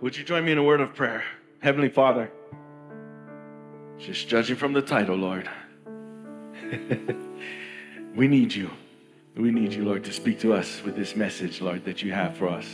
[0.00, 1.24] Would you join me in a word of prayer?
[1.58, 2.30] Heavenly Father,
[3.98, 5.50] just judging from the title, Lord,
[8.14, 8.70] we need you.
[9.34, 12.36] We need you, Lord, to speak to us with this message, Lord, that you have
[12.36, 12.66] for us.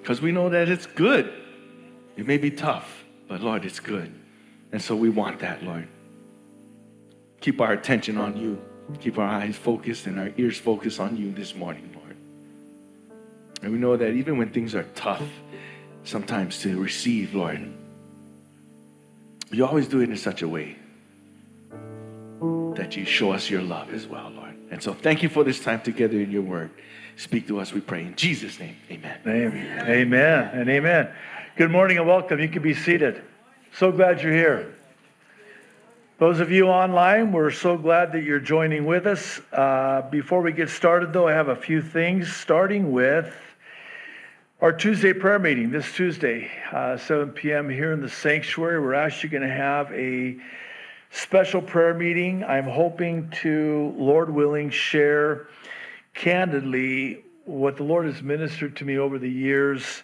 [0.00, 1.32] Because we know that it's good.
[2.14, 4.12] It may be tough, but Lord, it's good.
[4.72, 5.88] And so we want that, Lord.
[7.40, 8.60] Keep our attention on you.
[9.00, 12.16] Keep our eyes focused and our ears focused on you this morning, Lord.
[13.62, 15.22] And we know that even when things are tough,
[16.04, 17.60] sometimes to receive, Lord,
[19.50, 20.76] you always do it in such a way
[22.74, 24.54] that you show us your love as well, Lord.
[24.70, 26.70] And so thank you for this time together in your word.
[27.16, 28.02] Speak to us, we pray.
[28.02, 29.18] In Jesus' name, amen.
[29.26, 29.90] Amen.
[29.90, 31.10] Amen and amen.
[31.56, 32.40] Good morning and welcome.
[32.40, 33.22] You can be seated.
[33.74, 34.74] So glad you're here.
[36.18, 39.40] Those of you online, we're so glad that you're joining with us.
[39.52, 43.34] Uh, before we get started, though, I have a few things, starting with
[44.60, 47.70] our Tuesday prayer meeting this Tuesday, uh, 7 p.m.
[47.70, 48.78] here in the sanctuary.
[48.78, 50.36] We're actually going to have a
[51.10, 52.44] special prayer meeting.
[52.44, 55.48] I'm hoping to, Lord willing, share
[56.12, 60.02] candidly what the Lord has ministered to me over the years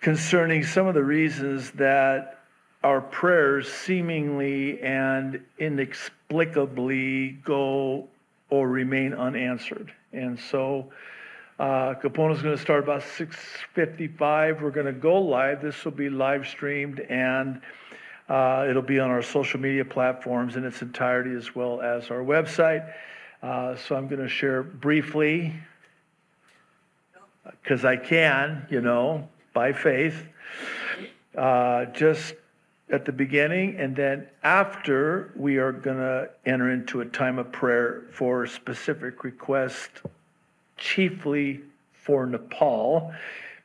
[0.00, 2.40] concerning some of the reasons that
[2.82, 8.08] our prayers seemingly and inexplicably go
[8.50, 9.92] or remain unanswered.
[10.12, 10.90] And so
[11.58, 14.60] uh, is going to start about 6.55.
[14.60, 15.62] We're going to go live.
[15.62, 17.60] This will be live streamed and
[18.28, 22.24] uh, it'll be on our social media platforms in its entirety as well as our
[22.24, 22.90] website.
[23.42, 25.52] Uh, so I'm going to share briefly,
[27.62, 30.26] because I can, you know, by faith,
[31.36, 32.34] uh, just
[32.90, 37.50] at the beginning, and then after, we are going to enter into a time of
[37.50, 40.02] prayer for specific requests,
[40.82, 41.60] chiefly
[41.92, 43.12] for Nepal,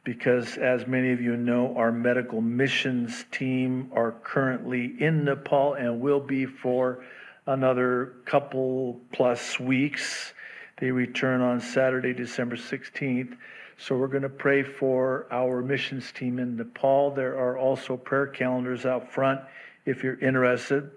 [0.03, 5.99] because as many of you know, our medical missions team are currently in Nepal and
[5.99, 7.03] will be for
[7.47, 10.33] another couple plus weeks.
[10.77, 13.35] They return on Saturday, December 16th.
[13.79, 17.11] So we're going to pray for our missions team in Nepal.
[17.11, 19.41] There are also prayer calendars out front
[19.85, 20.89] if you're interested.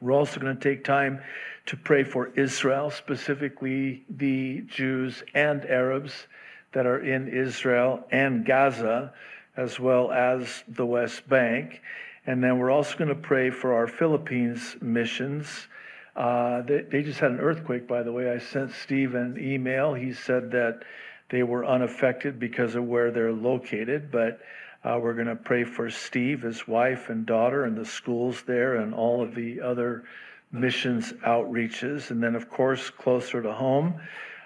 [0.00, 1.20] We're also going to take time
[1.66, 6.26] to pray for Israel, specifically the Jews and Arabs
[6.72, 9.12] that are in Israel and Gaza,
[9.56, 11.80] as well as the West Bank.
[12.26, 15.68] And then we're also going to pray for our Philippines missions.
[16.14, 18.30] Uh, they, they just had an earthquake, by the way.
[18.30, 19.94] I sent Steve an email.
[19.94, 20.82] He said that
[21.30, 24.40] they were unaffected because of where they're located, but
[24.84, 28.76] uh, we're going to pray for Steve, his wife and daughter, and the schools there,
[28.76, 30.04] and all of the other
[30.52, 32.10] missions outreaches.
[32.10, 34.00] And then, of course, closer to home,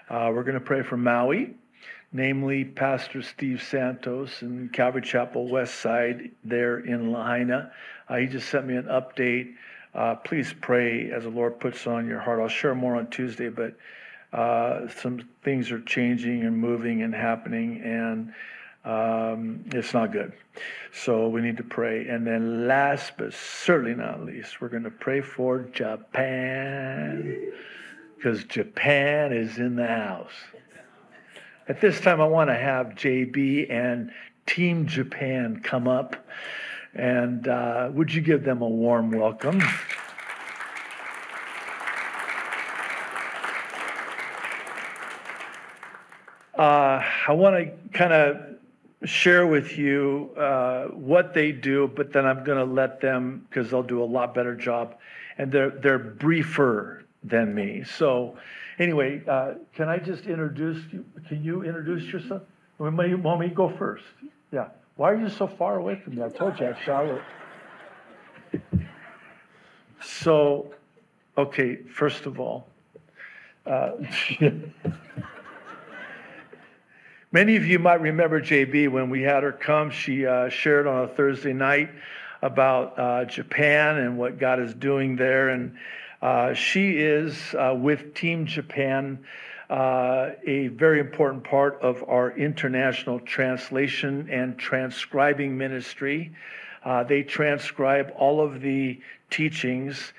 [0.09, 1.55] uh, we're going to pray for Maui,
[2.11, 7.71] namely Pastor Steve Santos in Calvary Chapel West Side there in Lahaina.
[8.07, 9.53] Uh, he just sent me an update.
[9.93, 12.39] Uh, please pray as the Lord puts on your heart.
[12.39, 13.75] I'll share more on Tuesday, but
[14.33, 18.33] uh, some things are changing and moving and happening, and
[18.85, 20.33] um, it's not good.
[20.93, 22.07] So we need to pray.
[22.07, 27.51] And then, last but certainly not least, we're going to pray for Japan
[28.15, 30.31] because Japan is in the house.
[31.67, 34.11] At this time, I want to have JB and
[34.45, 36.15] Team Japan come up.
[36.93, 39.61] And uh, would you give them a warm welcome?
[46.57, 48.54] Uh, I want to kind of
[49.05, 53.71] share with you uh, what they do, but then I'm going to let them because
[53.71, 54.95] they'll do a lot better job,
[55.37, 57.83] and they're they're briefer than me.
[57.83, 58.37] So,
[58.79, 61.05] anyway, uh, can I just introduce you?
[61.27, 62.43] Can you introduce yourself?
[62.77, 64.03] Want me, me go first?
[64.51, 64.67] Yeah.
[64.97, 66.23] Why are you so far away from me?
[66.23, 67.21] I told you I'm Charlotte.
[70.01, 70.73] So,
[71.37, 71.77] okay.
[71.83, 72.67] First of all.
[73.65, 73.91] Uh,
[77.35, 79.91] Many of you might remember JB when we had her come.
[79.91, 81.89] She uh, shared on a Thursday night
[82.41, 85.49] about uh, Japan and what God is doing there.
[85.49, 85.75] And
[86.21, 89.19] uh, she is uh, with Team Japan,
[89.69, 96.33] uh, a very important part of our international translation and transcribing ministry.
[96.85, 100.13] Uh, they transcribe all of the teachings.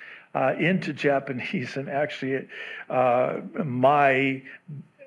[0.58, 2.46] Into Japanese, and actually,
[2.90, 4.42] my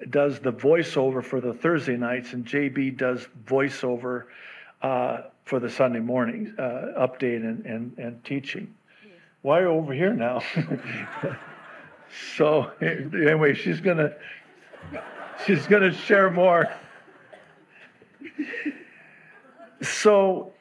[0.10, 4.25] does the voiceover for the Thursday nights, and JB does voiceover
[4.81, 8.74] uh, for the Sunday morning uh, update and, and, and teaching.
[9.42, 10.42] Why are you over here now?
[12.36, 14.13] so anyway, she's gonna
[15.46, 16.69] she's gonna share more.
[19.81, 20.52] so,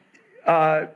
[0.45, 0.87] uh,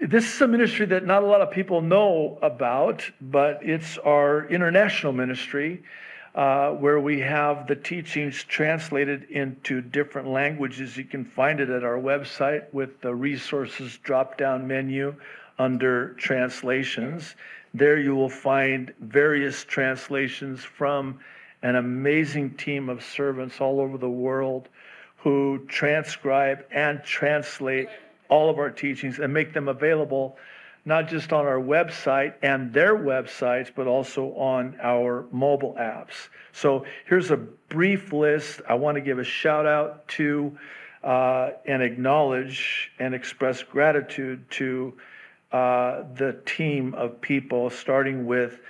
[0.00, 4.46] this is a ministry that not a lot of people know about, but it's our
[4.46, 5.82] international ministry
[6.34, 10.96] uh, where we have the teachings translated into different languages.
[10.96, 15.14] You can find it at our website with the resources drop down menu
[15.58, 17.34] under translations.
[17.74, 21.20] There you will find various translations from
[21.62, 24.68] an amazing team of servants all over the world
[25.18, 27.88] who transcribe and translate
[28.28, 30.36] all of our teachings and make them available
[30.84, 36.28] not just on our website and their websites, but also on our mobile apps.
[36.52, 38.60] So here's a brief list.
[38.68, 40.58] I want to give a shout out to
[41.04, 44.94] uh, and acknowledge and express gratitude to
[45.52, 48.60] uh, the team of people, starting with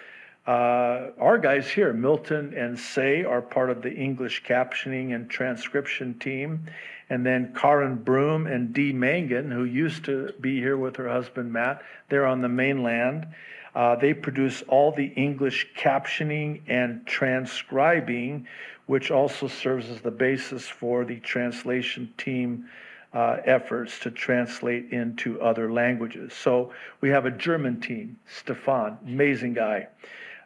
[0.47, 6.19] uh, our guys here, Milton and Say, are part of the English captioning and transcription
[6.19, 6.67] team.
[7.11, 11.53] And then Karen Broom and Dee Mangan, who used to be here with her husband
[11.53, 13.27] Matt, they're on the mainland.
[13.75, 18.47] Uh, they produce all the English captioning and transcribing,
[18.87, 22.69] which also serves as the basis for the translation team
[23.15, 26.33] uh, efforts to translate into other languages.
[26.33, 29.89] So we have a German team, Stefan, amazing guy.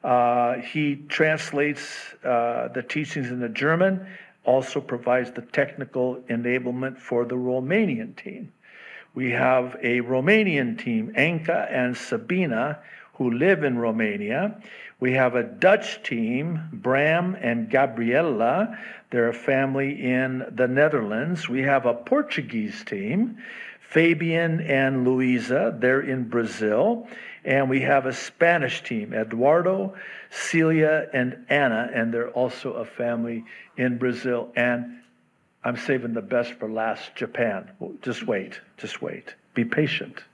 [0.04, 4.06] Uh, he translates uh, the teachings into German
[4.44, 8.52] also provides the technical enablement for the Romanian team.
[9.14, 12.78] We have a Romanian team, Anka and Sabina,
[13.14, 14.60] who live in Romania.
[15.00, 18.78] We have a Dutch team, Bram and Gabriella.
[19.10, 21.48] They're a family in the Netherlands.
[21.48, 23.38] We have a Portuguese team,
[23.80, 25.74] Fabian and Luisa.
[25.78, 27.08] They're in Brazil.
[27.46, 29.94] And we have a Spanish team, Eduardo,
[30.30, 33.44] Celia, and Anna, and they're also a family
[33.76, 34.52] in Brazil.
[34.56, 34.98] And
[35.62, 37.70] I'm saving the best for last Japan.
[38.02, 39.36] Just wait, just wait.
[39.54, 40.24] Be patient.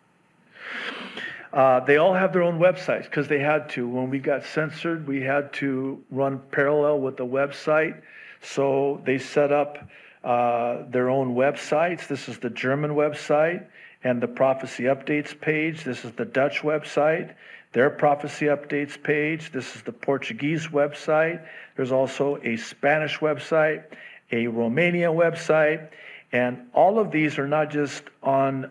[1.52, 3.86] Uh, they all have their own websites because they had to.
[3.86, 8.00] When we got censored, we had to run parallel with the website.
[8.40, 9.86] So they set up
[10.24, 12.08] uh, their own websites.
[12.08, 13.66] This is the German website
[14.04, 15.84] and the prophecy updates page.
[15.84, 17.34] This is the Dutch website,
[17.72, 19.52] their prophecy updates page.
[19.52, 21.44] This is the Portuguese website.
[21.76, 23.84] There's also a Spanish website,
[24.30, 25.88] a Romania website,
[26.32, 28.70] and all of these are not just on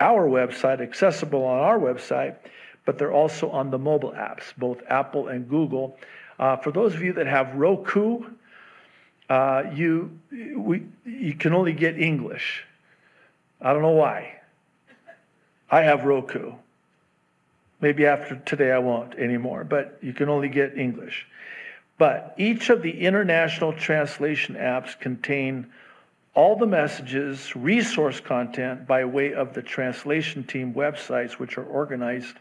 [0.00, 2.36] our website, accessible on our website,
[2.84, 5.98] but they're also on the mobile apps, both Apple and Google.
[6.38, 8.24] Uh, for those of you that have Roku,
[9.28, 10.18] uh, you,
[10.56, 12.64] we, you can only get English.
[13.60, 14.40] I don't know why.
[15.74, 16.52] I have Roku.
[17.80, 21.26] Maybe after today I won't anymore, but you can only get English.
[21.98, 25.66] But each of the international translation apps contain
[26.32, 32.36] all the messages, resource content by way of the translation team websites, which are organized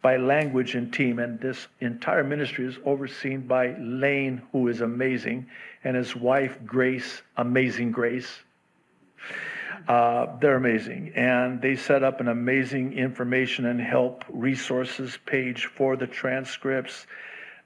[0.00, 1.18] by language and team.
[1.18, 5.44] And this entire ministry is overseen by Lane, who is amazing,
[5.84, 8.38] and his wife, Grace, amazing Grace.
[9.88, 11.12] Uh, they're amazing.
[11.14, 17.06] And they set up an amazing information and help resources page for the transcripts,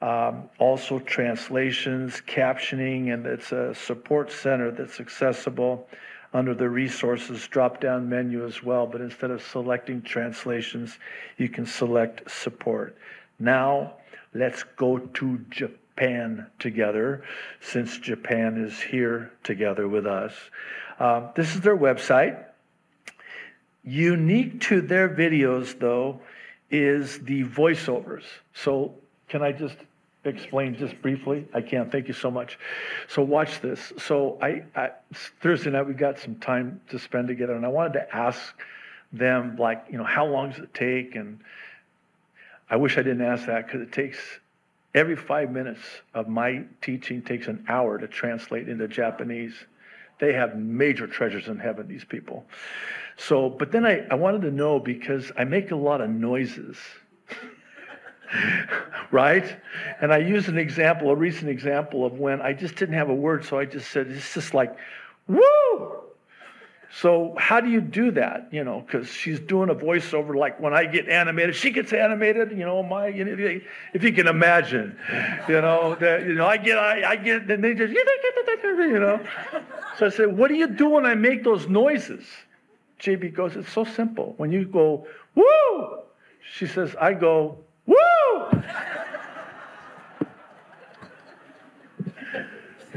[0.01, 5.89] um, also translations, captioning, and it's a support center that's accessible
[6.33, 8.87] under the resources drop down menu as well.
[8.87, 10.99] But instead of selecting translations,
[11.39, 12.97] you can select support.
[13.39, 13.95] Now,
[14.35, 17.23] let's go to Japan together,
[17.61, 20.35] since Japan is here together with us.
[20.99, 22.45] Uh, this is their website.
[23.83, 26.21] Unique to their videos, though,
[26.71, 28.25] is the voiceovers.
[28.55, 28.95] So,
[29.29, 29.77] can I just
[30.25, 31.47] explain just briefly?
[31.53, 31.93] I can't.
[31.93, 32.59] Thank you so much.
[33.09, 33.93] So, watch this.
[33.99, 34.91] So, I, I
[35.41, 38.41] Thursday night we got some time to spend together, and I wanted to ask
[39.13, 41.15] them, like, you know, how long does it take?
[41.15, 41.41] And
[42.71, 44.19] I wish I didn't ask that because it takes
[44.95, 45.81] every five minutes
[46.15, 49.55] of my teaching takes an hour to translate into Japanese.
[50.19, 52.47] They have major treasures in heaven, these people.
[53.17, 56.77] So, but then I, I wanted to know because I make a lot of noises.
[59.11, 59.57] right?
[60.01, 63.15] And I used an example, a recent example of when I just didn't have a
[63.15, 64.77] word, so I just said, it's just like,
[65.29, 66.03] woo!
[66.93, 68.49] So how do you do that?
[68.53, 72.53] You know, because she's doing a voiceover like when I get animated, she gets animated.
[72.53, 74.97] You know, my if you can imagine,
[75.49, 79.21] you know that you know I get I, I get and they just you know.
[79.99, 82.25] So I said, what do you do when I make those noises?
[83.01, 84.35] JB goes, it's so simple.
[84.37, 85.99] When you go woo,
[86.55, 87.97] she says, I go woo.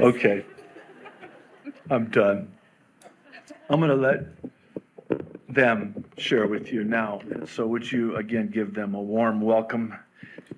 [0.00, 0.44] okay,
[1.90, 2.52] I'm done.
[3.70, 4.24] I'm going to let
[5.50, 7.20] them share with you now.
[7.46, 9.94] So would you again give them a warm welcome?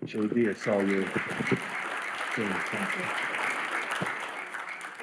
[0.05, 1.05] JB, it's all you.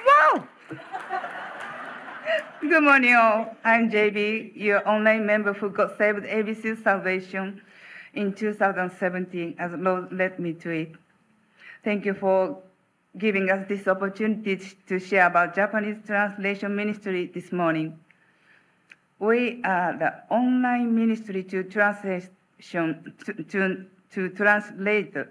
[0.06, 0.48] Wow!
[2.62, 3.54] Good morning, all.
[3.62, 7.60] I'm JB, your online member who got saved ABC Salvation
[8.14, 10.92] in 2017 as Lord led me to it.
[11.84, 12.62] Thank you for
[13.18, 17.98] giving us this opportunity to share about Japanese translation ministry this morning.
[19.18, 22.30] We are the online ministry to translation
[23.24, 25.28] to, to, to translate the,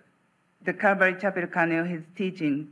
[0.63, 2.67] the Calvary Chapel Kaneohe's teaching.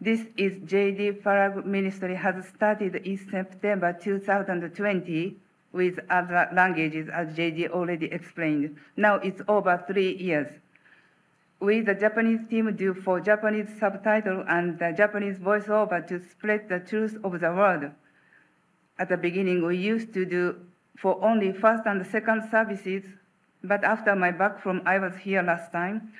[0.00, 1.20] This is J.D.
[1.24, 5.36] Farag Ministry has started in September 2020
[5.72, 7.68] with other languages, as J.D.
[7.68, 8.76] already explained.
[8.96, 10.48] Now it's over three years.
[11.62, 16.80] We, the Japanese team, do for Japanese subtitle and the Japanese voiceover to spread the
[16.80, 17.84] truth of the world.
[18.98, 20.56] At the beginning, we used to do
[20.98, 23.04] for only first and second services,
[23.62, 26.12] but after my back from I was here last time,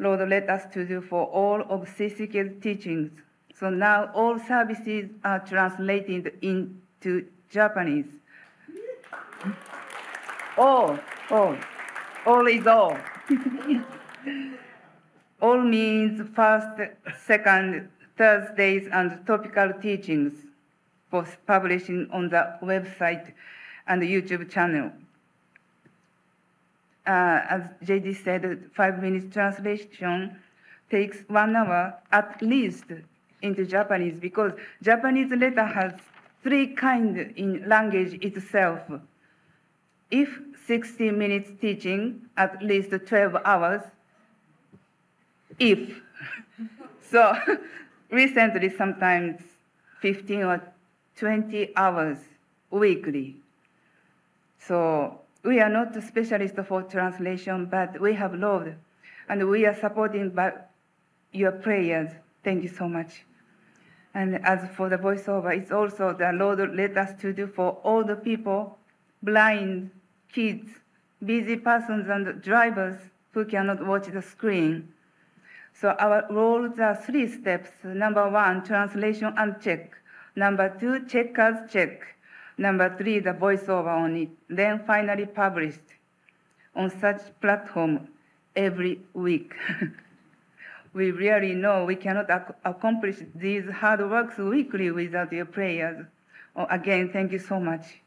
[0.00, 3.12] Lord led us to do for all of CCK's teachings.
[3.54, 8.10] So now all services are translated into Japanese.
[10.58, 10.98] All,
[11.30, 11.56] all,
[12.26, 12.98] all is all.
[15.42, 16.80] all means first,
[17.26, 20.32] second, Thursdays and topical teachings,
[21.10, 23.32] both publishing on the website
[23.88, 24.92] and the YouTube channel.
[27.04, 30.36] Uh, as JD said, five minutes translation
[30.88, 32.84] takes one hour at least
[33.40, 35.94] into Japanese because Japanese letter has
[36.44, 38.80] three kinds in language itself.
[40.12, 43.82] If 60 minutes teaching, at least 12 hours,
[45.62, 46.00] if.
[47.10, 47.36] so
[48.10, 49.40] recently, sometimes
[50.00, 50.62] 15 or
[51.16, 52.18] 20 hours
[52.70, 53.36] weekly.
[54.58, 58.76] So we are not a specialist for translation, but we have Lord,
[59.28, 60.52] and we are supporting by
[61.32, 62.10] your prayers.
[62.44, 63.24] Thank you so much.
[64.14, 68.04] And as for the voiceover, it's also the Lord led us to do for all
[68.04, 68.78] the people,
[69.22, 69.90] blind,
[70.32, 70.70] kids,
[71.24, 73.00] busy persons, and drivers
[73.32, 74.92] who cannot watch the screen.
[75.74, 77.70] So our roles are uh, three steps.
[77.82, 79.96] Number one, translation and check.
[80.36, 82.02] Number two, checkers check.
[82.58, 84.30] Number three, the voiceover on it.
[84.48, 85.80] Then finally published
[86.74, 88.08] on such platform
[88.54, 89.54] every week.
[90.92, 96.06] we really know we cannot ac- accomplish these hard works weekly without your prayers.
[96.54, 98.00] Oh, again, thank you so much.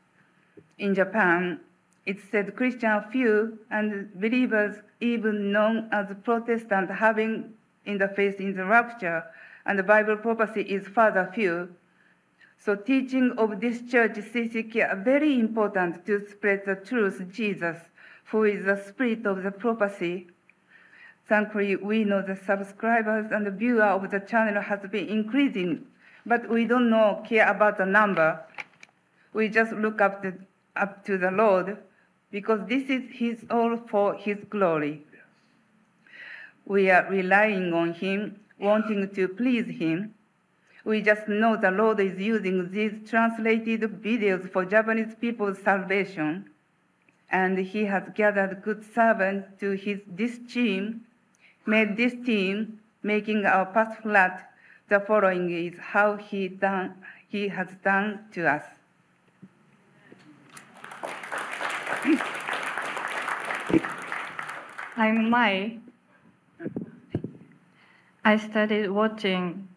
[0.78, 1.60] In Japan,
[2.06, 7.55] it said Christian few and believers even known as Protestant having
[7.86, 9.24] in the faith in the rapture,
[9.66, 11.70] and the Bible prophecy is further few.
[12.58, 17.78] So teaching of this church CCK are very important to spread the truth Jesus,
[18.26, 20.28] who is the spirit of the prophecy.
[21.28, 25.88] Thankfully, we know the subscribers and the viewer of the channel has been increasing,
[26.26, 28.40] but we don't know care about the number.
[29.34, 30.34] We just look up to,
[30.76, 31.78] up to the Lord
[32.32, 35.04] because this is his all for his glory.
[36.66, 40.16] We are relying on him, wanting to please him.
[40.84, 46.50] We just know the Lord is using these translated videos for Japanese people's salvation.
[47.32, 51.02] And he has gathered good servants to his, this team,
[51.66, 54.52] made this team, making our path flat.
[54.90, 56.96] The following is how he, done,
[57.28, 58.64] he has done to us.
[64.98, 65.80] I'm Mai.
[68.28, 69.68] I started watching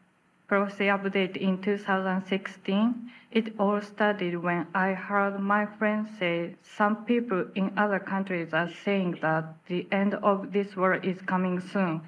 [0.47, 3.11] Prophecy Update in 2016.
[3.31, 8.71] It all started when I heard my friends say some people in other countries are
[8.87, 12.01] saying that the end of this world is coming soon.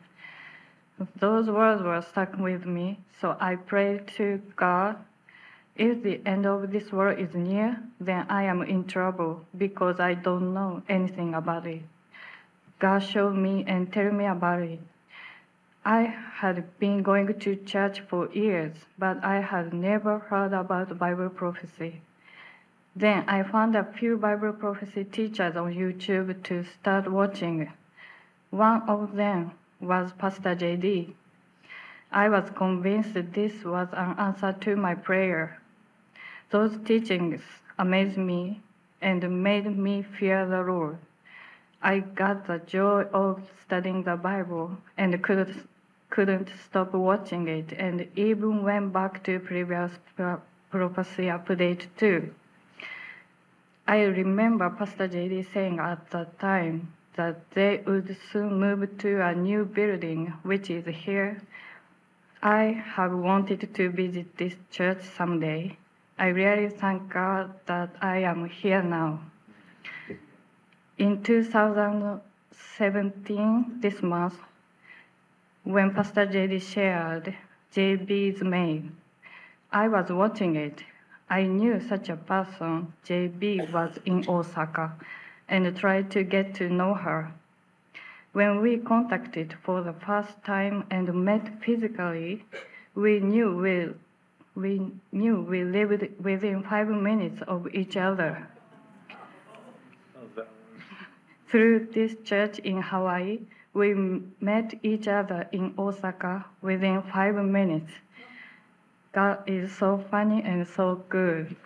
[1.15, 4.97] Those words were stuck with me, so I prayed to God
[5.77, 10.15] if the end of this world is near, then I am in trouble because I
[10.15, 11.83] don't know anything about it.
[12.79, 14.81] God showed me and tell me about it.
[15.85, 21.31] I had been going to church for years, but I had never heard about Bible
[21.31, 22.03] prophecy.
[22.95, 27.73] Then I found a few Bible prophecy teachers on YouTube to start watching.
[28.51, 31.15] One of them was Pastor JD.
[32.13, 35.61] I was convinced this was an answer to my prayer.
[36.51, 37.41] Those teachings
[37.79, 38.61] amazed me
[39.01, 40.99] and made me fear the Lord.
[41.83, 45.65] I got the joy of studying the Bible and could,
[46.11, 52.35] couldn't stop watching it, and even went back to previous pro- prophecy update too.
[53.87, 59.35] I remember Pastor JD saying at that time that they would soon move to a
[59.35, 61.40] new building, which is here.
[62.43, 65.76] I have wanted to visit this church someday.
[66.19, 69.21] I really thank God that I am here now.
[70.99, 74.38] In 2017, this month,
[75.64, 77.37] when Pastor JD shared
[77.75, 78.83] JB's mail,
[79.71, 80.83] I was watching it.
[81.29, 84.93] I knew such a person, JB, was in Osaka
[85.49, 87.33] and tried to get to know her.
[88.33, 92.45] When we contacted for the first time and met physically,
[92.95, 93.90] we knew we,
[94.55, 98.49] we knew we lived within five minutes of each other.
[101.49, 103.40] Through this church in Hawaii,
[103.73, 103.95] we
[104.41, 107.93] met each other in Osaka within five minutes.
[109.12, 111.57] God is so funny and so good.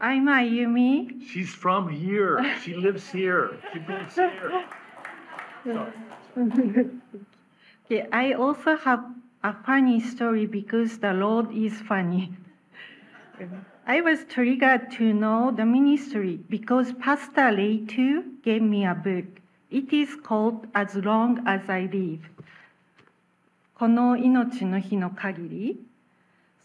[0.00, 1.22] I'm Ayumi.
[1.28, 2.42] She's from here.
[2.62, 3.58] She lives here.
[3.72, 4.64] She lives here.
[7.86, 9.04] Okay, I also have
[9.44, 12.32] a funny story because the Lord is funny.
[13.85, 19.25] I was triggered to know the ministry because Pastor Leitu gave me a book.
[19.69, 22.29] It is called As Long as I Live.
[23.75, 25.85] この命の日の限り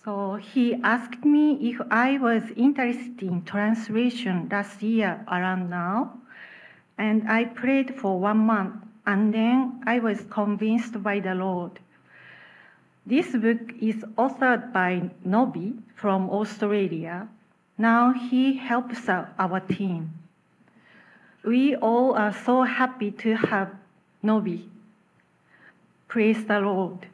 [0.05, 6.13] So he asked me if I was interested in translation last year around now.
[6.97, 11.81] And I prayed for one month and then I was convinced by the Lord.
[13.08, 17.28] This book is authored by Nobi from Australia.
[17.78, 20.12] Now he helps our team.
[21.44, 23.76] We all are so happy to have
[24.24, 24.70] Nobi.
[26.08, 27.06] Praise the Lord.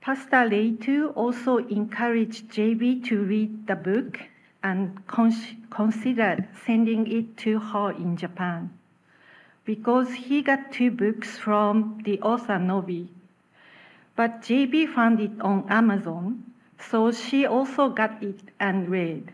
[0.00, 4.18] Pastor Leitu also encouraged JB to read the book
[4.64, 8.77] and cons- considered sending it to her in Japan
[9.68, 13.06] because he got two books from the author Nobi.
[14.16, 16.42] But JB found it on Amazon,
[16.80, 19.30] so she also got it and read.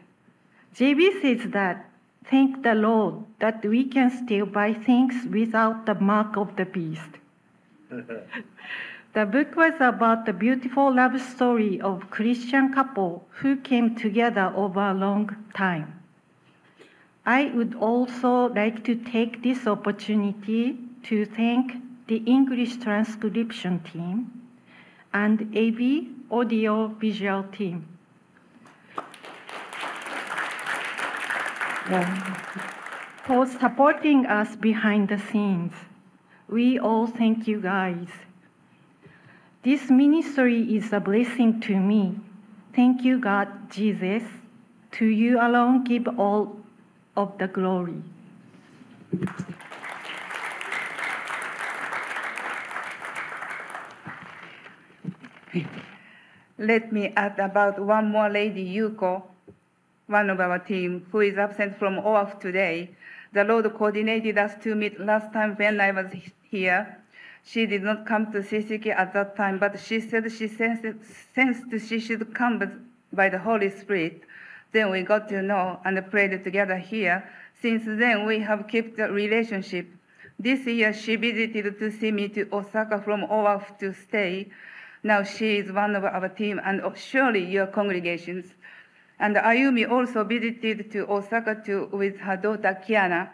[0.75, 1.89] JB says that
[2.25, 7.13] thank the Lord that we can still buy things without the mark of the beast.
[9.15, 14.81] The book was about the beautiful love story of Christian couple who came together over
[14.81, 16.04] a long time.
[17.27, 21.73] I would also like to take this opportunity to thank
[22.07, 24.43] the English transcription team
[25.15, 27.89] and AV audio visual team.
[33.25, 35.73] For supporting us behind the scenes.
[36.49, 38.09] We all thank you guys.
[39.63, 42.21] This ministry is a blessing to me.
[42.75, 44.23] Thank you, God, Jesus.
[44.93, 46.64] To you alone give all
[47.17, 48.03] of the glory.
[56.59, 59.23] Let me add about one more lady, Yuko,
[60.07, 62.91] one of our team, who is absent from Oahu today.
[63.33, 66.13] The Lord coordinated us to meet last time when I was
[66.49, 66.99] here.
[67.45, 70.87] She did not come to CCK at that time, but she said she sensed,
[71.35, 74.23] sensed she should come by the Holy Spirit.
[74.75, 77.31] Then we got to know and prayed together here.
[77.63, 79.87] Since then, we have kept the relationship.
[80.37, 84.51] This year, she visited to see me to Osaka from Oahu to stay.
[85.05, 88.47] Now she is one of our team and oh, surely your congregations.
[89.21, 93.29] And Ayumi also visited to Osaka to, with her daughter Kiana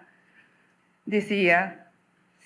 [1.07, 1.87] this year.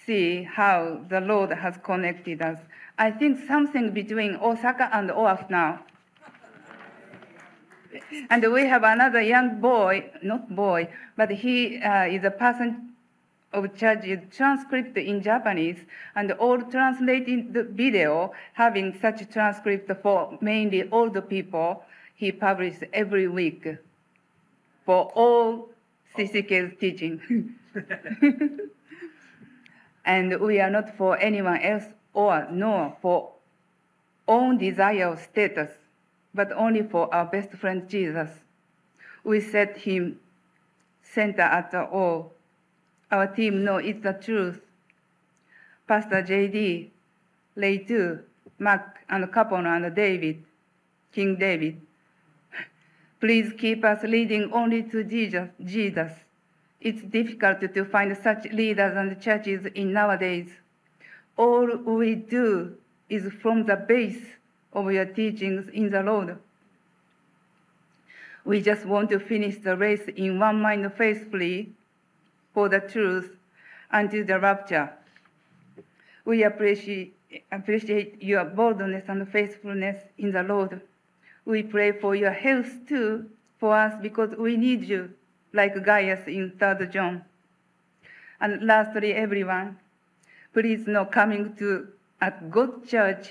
[0.07, 2.61] See how the Lord has connected us.
[2.97, 5.84] I think something between Osaka and Oahu now.
[8.31, 12.95] And we have another young boy, not boy, but he uh, is a person
[13.53, 15.79] of church transcript in Japanese
[16.17, 21.85] and all translating the video, having such transcript for mainly older people,
[22.17, 23.67] he publishes every week
[24.85, 25.69] for all
[26.17, 27.55] CCK's teaching.
[30.05, 33.31] and we are not for anyone else or nor for
[34.27, 35.71] own desire status,
[36.35, 38.31] but only for our best friend Jesus.
[39.23, 40.19] We set him
[41.03, 42.35] center at all
[43.15, 44.61] our team know it's the truth.
[45.87, 46.91] Pastor JD,
[47.57, 48.21] Leitu,
[48.59, 50.43] Mac, and Capono and David,
[51.13, 51.81] King David.
[53.21, 55.49] Please keep us leading only to Jesus.
[55.65, 56.13] Jesus.
[56.81, 60.51] It's difficult to find such leaders and churches in nowadays.
[61.37, 61.67] all
[61.99, 62.77] we do
[63.09, 64.25] is from the base
[64.75, 66.39] of your teachings in the Lord.
[68.45, 71.73] We just want to finish the race in one mind faithfully
[72.53, 73.37] for the truth
[73.91, 74.93] until the rapture.
[76.25, 77.15] We appreciate,
[77.51, 80.81] appreciate your boldness and faithfulness in the Lord.
[81.45, 85.11] We pray for your health too for us because we need you,
[85.53, 87.25] like Gaius in 3rd John.
[88.41, 89.79] And lastly, everyone,
[90.53, 91.89] please know coming to
[92.21, 93.31] a good church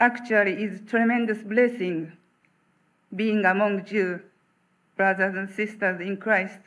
[0.00, 2.12] actually is tremendous blessing
[3.14, 4.20] being among you,
[4.96, 6.60] brothers and sisters in Christ.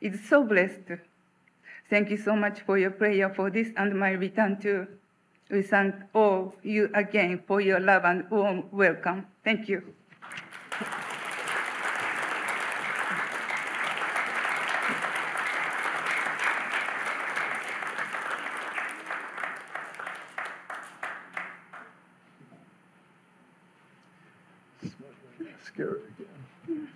[0.00, 1.00] It's so blessed.
[1.90, 4.86] Thank you so much for your prayer for this and my return too.
[5.50, 9.26] We thank all you again for your love and warm welcome.
[9.44, 9.82] Thank you.
[25.64, 26.88] Scary again.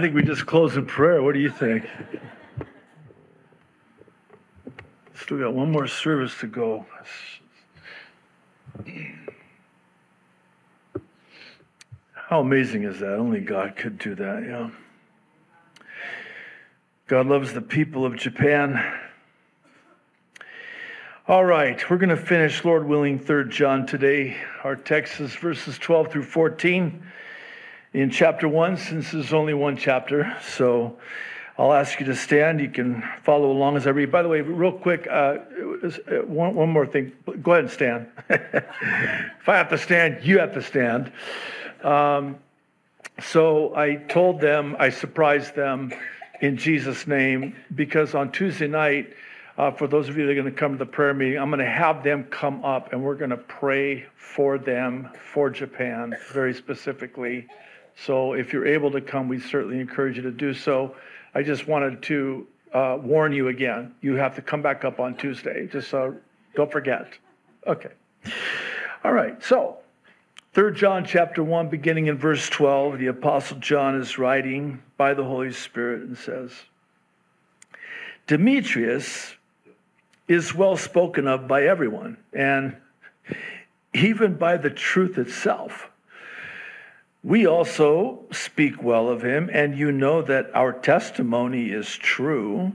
[0.00, 1.22] I think we just close in prayer.
[1.22, 1.84] What do you think?
[5.12, 6.86] Still got one more service to go.
[12.14, 13.12] How amazing is that?
[13.12, 14.70] Only God could do that, yeah.
[17.06, 18.82] God loves the people of Japan.
[21.28, 24.38] All right, we're going to finish, Lord willing, 3rd John today.
[24.64, 27.02] Our text is verses 12 through 14
[27.92, 30.36] in chapter 1, since there's only one chapter.
[30.42, 30.96] So
[31.58, 32.60] I'll ask you to stand.
[32.60, 34.12] You can follow along as I read.
[34.12, 35.38] By the way, real quick, uh
[36.24, 37.12] one, one more thing.
[37.42, 38.06] Go ahead and stand.
[38.28, 41.12] if I have to stand, you have to stand.
[41.82, 42.38] Um,
[43.20, 45.92] so I told them, I surprised them
[46.40, 49.12] in Jesus' name, because on Tuesday night,
[49.58, 51.50] uh, for those of you that are going to come to the prayer meeting, I'm
[51.50, 56.16] going to have them come up and we're going to pray for them, for Japan,
[56.32, 57.46] very specifically.
[57.96, 60.94] So if you're able to come, we certainly encourage you to do so.
[61.34, 63.94] I just wanted to uh, warn you again.
[64.00, 66.16] You have to come back up on Tuesday, just so
[66.54, 67.08] don't forget.
[67.66, 67.90] Okay.
[69.04, 69.42] All right.
[69.42, 69.78] So
[70.54, 75.24] 3 John chapter 1, beginning in verse 12, the Apostle John is writing by the
[75.24, 76.52] Holy Spirit and says,
[78.26, 79.34] Demetrius
[80.28, 82.76] is well spoken of by everyone, and
[83.92, 85.89] even by the truth itself.
[87.22, 92.72] We also speak well of him, and you know that our testimony is true.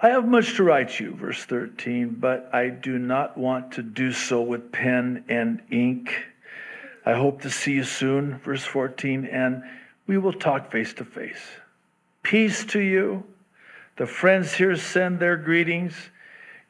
[0.00, 4.12] I have much to write you, verse 13, but I do not want to do
[4.12, 6.14] so with pen and ink
[7.08, 9.62] I hope to see you soon, verse 14, and
[10.06, 11.40] we will talk face to face.
[12.22, 13.24] Peace to you.
[13.96, 15.94] The friends here send their greetings.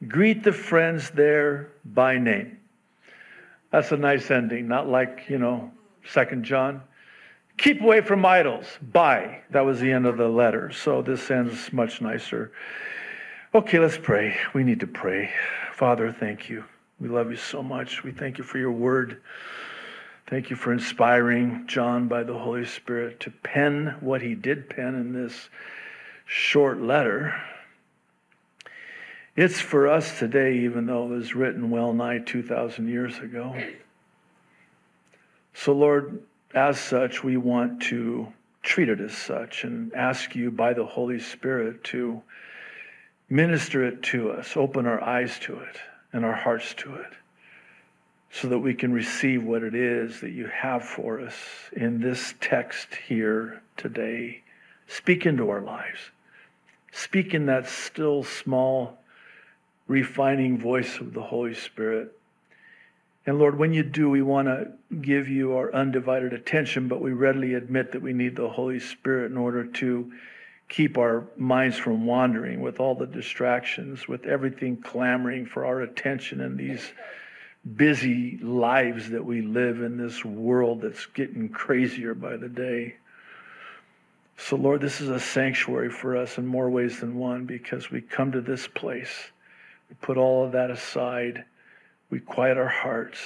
[0.07, 2.57] Greet the friends there by name.
[3.69, 5.73] That's a nice ending, not like, you know,
[6.11, 6.81] Second John.
[7.57, 8.65] Keep away from idols.
[8.81, 9.41] Bye.
[9.51, 10.71] That was the end of the letter.
[10.71, 12.51] So this ends much nicer.
[13.53, 14.37] Okay, let's pray.
[14.53, 15.31] We need to pray.
[15.73, 16.63] Father, thank you.
[16.99, 18.03] We love you so much.
[18.03, 19.21] We thank you for your word.
[20.27, 24.95] Thank you for inspiring John by the Holy Spirit to pen what he did pen
[24.95, 25.49] in this
[26.25, 27.41] short letter.
[29.35, 33.55] It's for us today, even though it was written well nigh 2,000 years ago.
[35.61, 38.31] So, Lord, as such, we want to
[38.63, 42.21] treat it as such and ask you by the Holy Spirit to
[43.29, 45.75] minister it to us, open our eyes to it
[46.13, 47.11] and our hearts to it
[48.31, 51.35] so that we can receive what it is that you have for us
[51.73, 54.41] in this text here today.
[54.87, 55.99] Speak into our lives.
[56.93, 58.97] Speak in that still, small,
[59.89, 62.17] refining voice of the Holy Spirit.
[63.25, 67.11] And Lord, when you do, we want to give you our undivided attention, but we
[67.11, 70.11] readily admit that we need the Holy Spirit in order to
[70.69, 76.41] keep our minds from wandering with all the distractions, with everything clamoring for our attention
[76.41, 76.91] in these
[77.75, 82.95] busy lives that we live in this world that's getting crazier by the day.
[84.37, 87.99] So, Lord, this is a sanctuary for us in more ways than one because we
[87.99, 89.31] come to this place,
[89.89, 91.43] we put all of that aside,
[92.09, 93.19] we quiet our hearts,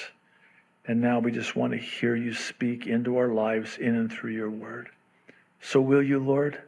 [0.86, 4.32] and now we just want to hear you speak into our lives in and through
[4.32, 4.89] your word.
[5.62, 6.62] So, will you, Lord,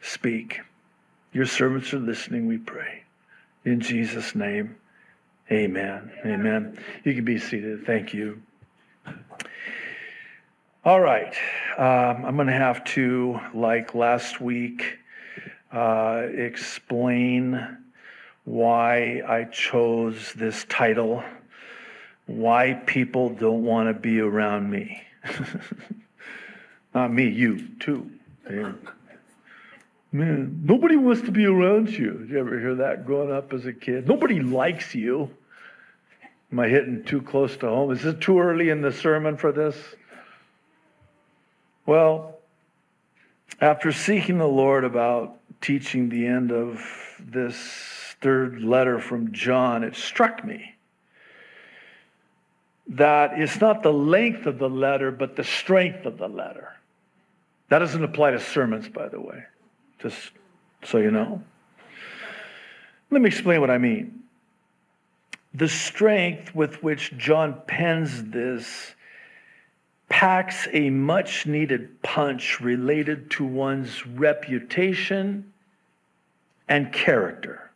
[0.00, 0.60] speak?
[1.32, 3.02] Your servants are listening, we pray.
[3.64, 4.76] In Jesus' name.
[5.50, 6.12] Amen.
[6.24, 6.78] Amen.
[7.04, 7.84] You can be seated.
[7.86, 8.40] Thank you.
[10.84, 11.34] All right.
[11.76, 14.98] Um, I'm going to have to, like last week,
[15.72, 17.78] uh, explain
[18.48, 21.22] why I chose this title,
[22.26, 25.02] Why People Don't Want to Be Around Me.
[26.94, 28.10] Not me, you too.
[30.10, 32.12] Man, nobody wants to be around you.
[32.12, 34.08] Did you ever hear that growing up as a kid?
[34.08, 35.28] Nobody likes you.
[36.50, 37.90] Am I hitting too close to home?
[37.90, 39.76] Is it too early in the sermon for this?
[41.84, 42.38] Well,
[43.60, 46.82] after seeking the Lord about teaching the end of
[47.20, 50.74] this third letter from John, it struck me
[52.88, 56.72] that it's not the length of the letter, but the strength of the letter.
[57.68, 59.44] That doesn't apply to sermons, by the way,
[59.98, 60.16] just
[60.84, 61.42] so you know.
[63.10, 64.22] Let me explain what I mean.
[65.54, 68.94] The strength with which John pens this
[70.08, 75.52] packs a much needed punch related to one's reputation
[76.68, 77.67] and character.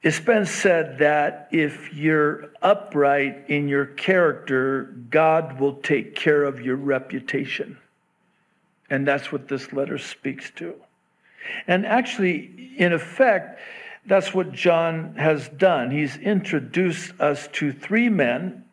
[0.00, 6.60] It's been said that if you're upright in your character, God will take care of
[6.60, 7.78] your reputation.
[8.88, 10.74] And that's what this letter speaks to.
[11.66, 13.60] And actually, in effect,
[14.06, 15.90] that's what John has done.
[15.90, 18.64] He's introduced us to three men,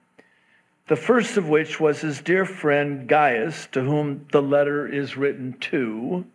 [0.88, 5.54] the first of which was his dear friend Gaius, to whom the letter is written
[5.72, 6.26] to.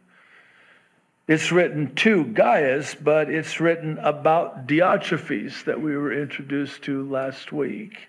[1.30, 7.52] It's written to Gaius, but it's written about Diotrephes that we were introduced to last
[7.52, 8.08] week.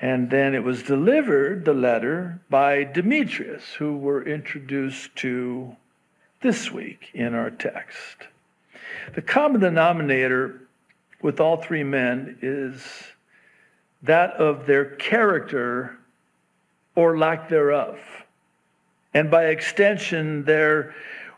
[0.00, 5.76] And then it was delivered, the letter, by Demetrius, who we're introduced to
[6.40, 8.26] this week in our text.
[9.14, 10.62] The common denominator
[11.22, 12.82] with all three men is
[14.02, 15.96] that of their character
[16.96, 18.00] or lack thereof.
[19.14, 20.92] And by extension, their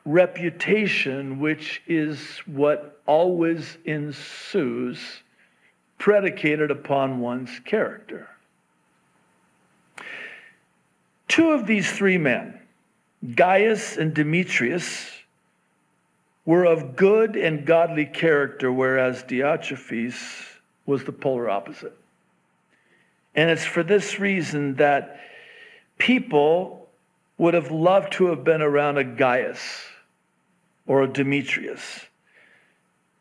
[0.04, 5.22] reputation, which is what always ensues,
[5.98, 8.28] predicated upon one's character.
[11.28, 12.60] Two of these three men,
[13.34, 15.10] Gaius and Demetrius,
[16.44, 20.16] were of good and godly character, whereas Diotrephes
[20.84, 21.96] was the polar opposite.
[23.34, 25.20] And it's for this reason that
[25.98, 26.88] people
[27.38, 29.86] would have loved to have been around a Gaius
[30.92, 32.04] or a Demetrius,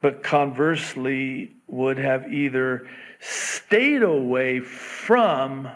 [0.01, 2.86] but conversely would have either
[3.21, 5.69] stayed away from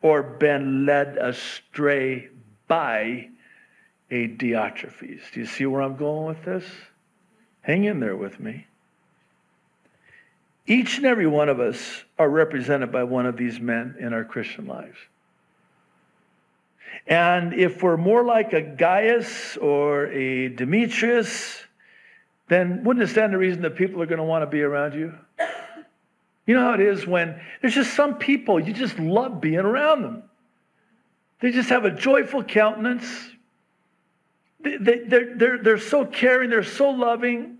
[0.00, 2.28] or been led astray
[2.68, 3.28] by
[4.12, 5.22] a Diotrephes.
[5.32, 6.64] Do you see where I'm going with this?
[7.62, 8.68] Hang in there with me.
[10.68, 14.24] Each and every one of us are represented by one of these men in our
[14.24, 14.98] Christian lives.
[17.06, 21.62] And if we're more like a Gaius or a Demetrius,
[22.48, 24.94] then wouldn't it stand to reason that people are going to want to be around
[24.94, 25.14] you?
[26.46, 30.02] You know how it is when there's just some people, you just love being around
[30.02, 30.22] them.
[31.40, 33.06] They just have a joyful countenance.
[34.60, 37.58] They, they, they're, they're, they're so caring, they're so loving,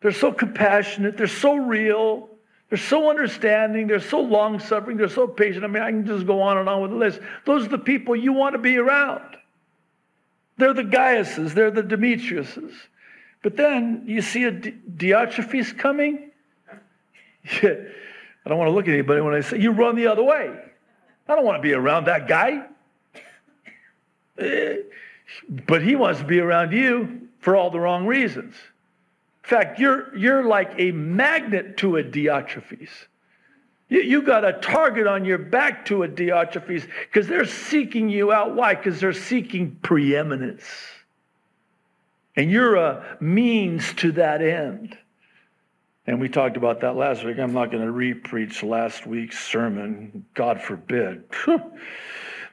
[0.00, 2.30] they're so compassionate, they're so real,
[2.68, 5.64] they're so understanding, they're so long suffering, they're so patient.
[5.64, 7.20] I mean, I can just go on and on with the list.
[7.44, 9.36] Those are the people you want to be around.
[10.58, 12.72] They're the Gaiuses, they're the Demetriuses.
[13.42, 16.30] But then you see a Diotrephes coming,
[17.62, 20.50] I don't want to look at anybody when I say, you run the other way.
[21.28, 22.66] I don't want to be around that guy.
[24.38, 24.76] Eh,
[25.48, 28.54] but he wants to be around you for all the wrong reasons.
[29.46, 32.88] In fact, you're, you're like a magnet to a Diotrephes.
[33.88, 38.32] You, you got a target on your back to a Diotrephes because they're seeking you
[38.32, 38.56] out.
[38.56, 38.74] Why?
[38.74, 40.64] Because they're seeking preeminence.
[42.34, 44.98] And you're a means to that end.
[46.08, 47.38] And we talked about that last week.
[47.38, 50.24] I'm not going to re-preach last week's sermon.
[50.34, 51.22] God forbid.
[51.46, 51.62] that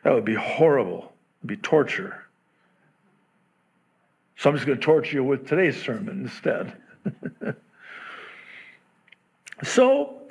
[0.05, 1.11] would be horrible.
[1.39, 2.23] It'd be torture.
[4.37, 6.73] So I'm just going to torture you with today's sermon instead.
[9.63, 10.21] so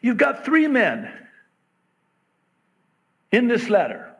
[0.00, 1.12] you've got three men
[3.32, 4.12] in this letter.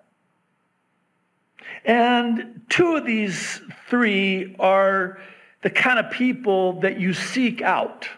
[1.84, 5.20] And two of these three are
[5.62, 8.08] the kind of people that you seek out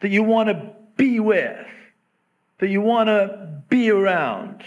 [0.00, 1.66] that you want to be with,
[2.58, 4.64] that you want to be around.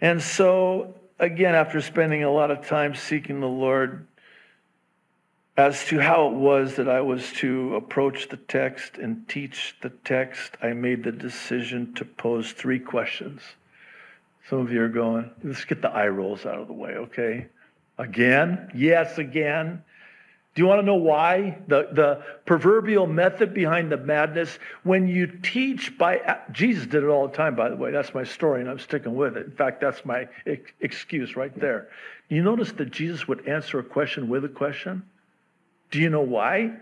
[0.00, 4.06] And so, again, after spending a lot of time seeking the Lord,
[5.56, 9.90] As to how it was that I was to approach the text and teach the
[9.90, 13.42] text, I made the decision to pose three questions.
[14.48, 17.48] Some of you are going, let's get the eye rolls out of the way, okay?
[17.98, 18.70] Again?
[18.74, 19.82] Yes, again.
[20.54, 21.58] Do you want to know why?
[21.68, 24.58] The, the proverbial method behind the madness.
[24.84, 27.90] When you teach by, Jesus did it all the time, by the way.
[27.90, 29.44] That's my story, and I'm sticking with it.
[29.44, 31.88] In fact, that's my ex- excuse right there.
[32.30, 35.02] You notice that Jesus would answer a question with a question?
[35.92, 36.72] Do you know why?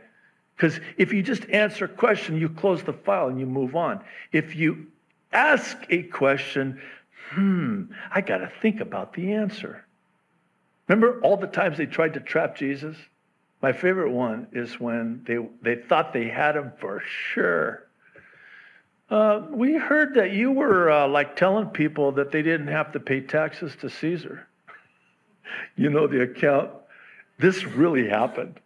[0.57, 4.01] Because if you just answer a question, you close the file and you move on.
[4.33, 4.87] If you
[5.33, 6.81] ask a question,
[7.31, 9.85] hmm, I got to think about the answer.
[10.89, 12.97] Remember all the times they tried to trap Jesus?
[13.63, 17.87] My favorite one is when they, they thought they had him for sure.
[19.09, 23.01] Uh, we heard that you were uh, like telling people that they didn't have to
[23.01, 24.47] pay taxes to Caesar.
[25.77, 26.71] you know the account.
[27.39, 28.61] This really happened.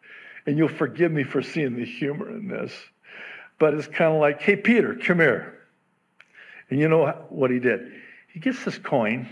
[0.47, 2.73] And you'll forgive me for seeing the humor in this.
[3.59, 5.59] But it's kind of like, hey, Peter, come here.
[6.71, 7.93] And you know what he did?
[8.33, 9.29] He gets this coin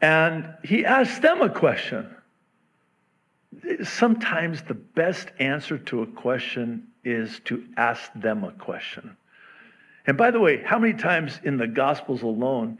[0.00, 2.14] and he asks them a question.
[3.82, 9.16] Sometimes the best answer to a question is to ask them a question.
[10.06, 12.76] And by the way, how many times in the Gospels alone,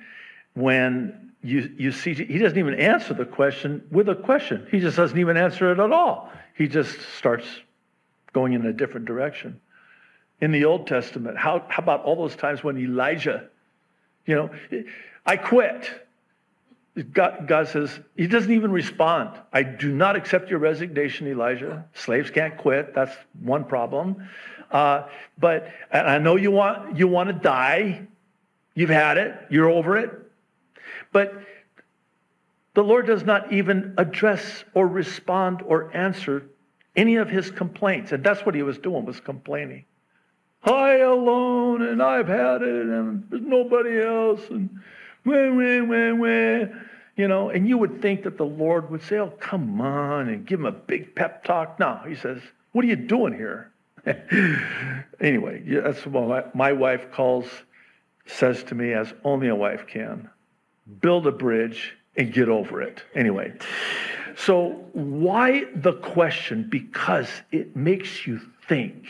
[0.53, 4.99] when you, you see, he doesn't even answer the question with a question, he just
[4.99, 7.47] doesn't even answer it at all he just starts
[8.33, 9.61] going in a different direction.
[10.41, 13.49] In the Old Testament, how, how about all those times when Elijah,
[14.27, 14.51] you know,
[15.25, 15.91] I quit.
[17.13, 19.31] God, God, says, he doesn't even respond.
[19.53, 21.85] I do not accept your resignation, Elijah.
[21.95, 22.95] Slaves can't quit.
[22.95, 24.29] That's one problem.
[24.71, 25.05] Uh,
[25.39, 28.07] but I know you want, you want to die.
[28.75, 29.35] You've had it.
[29.51, 30.11] You're over it.
[31.13, 31.35] But
[32.75, 36.47] the Lord does not even address or respond or answer
[36.97, 38.13] any of his complaints.
[38.13, 39.85] And that's what he was doing, was complaining.
[40.65, 44.71] I alone, and I've had it, and there's nobody else, and
[45.25, 46.81] wah, wah, wah, wah.
[47.17, 50.45] You know, and you would think that the Lord would say, Oh, come on, and
[50.45, 51.79] give him a big pep talk.
[51.79, 52.41] No, he says,
[52.73, 53.71] What are you doing here?
[55.21, 57.47] anyway, that's what my, my wife calls,
[58.27, 60.29] says to me, as only a wife can
[61.01, 63.03] build a bridge and get over it.
[63.15, 63.53] Anyway,
[64.37, 66.69] so why the question?
[66.69, 69.07] Because it makes you think.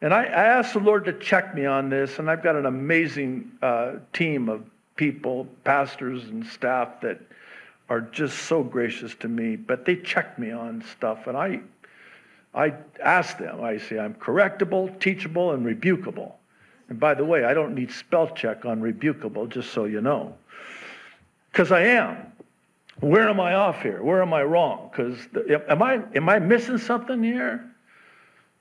[0.00, 2.66] and I, I asked the Lord to check me on this, and I've got an
[2.66, 4.62] amazing uh, team of
[4.96, 7.20] people, pastors and staff that
[7.88, 11.60] are just so gracious to me, but they check me on stuff, and I,
[12.54, 13.62] I ask them.
[13.62, 16.32] I say I'm correctable, teachable, and rebukable.
[16.88, 20.34] And by the way, I don't need spell check on rebukable, just so you know,
[21.50, 22.32] because I am.
[23.00, 24.02] Where am I off here?
[24.02, 24.88] Where am I wrong?
[24.90, 25.18] Because
[25.68, 27.68] am I am I missing something here?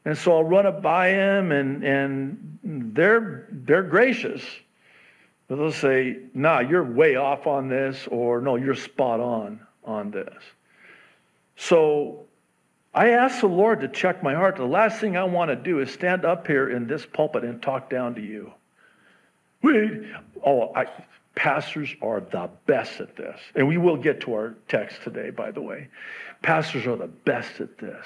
[0.05, 2.59] And so I'll run it by him, and and
[2.93, 4.41] they're they're gracious.
[5.56, 10.34] They'll say, nah, you're way off on this, or no, you're spot on on this.
[11.56, 12.26] So
[12.93, 14.56] I ask the Lord to check my heart.
[14.56, 17.62] The last thing I want to do is stand up here in this pulpit and
[17.62, 18.54] talk down to you.
[19.62, 20.08] We,
[20.45, 20.88] oh, I,
[21.36, 23.39] pastors are the best at this.
[23.56, 25.88] And we will get to our text today, by the way.
[26.41, 28.06] Pastors are the best at this.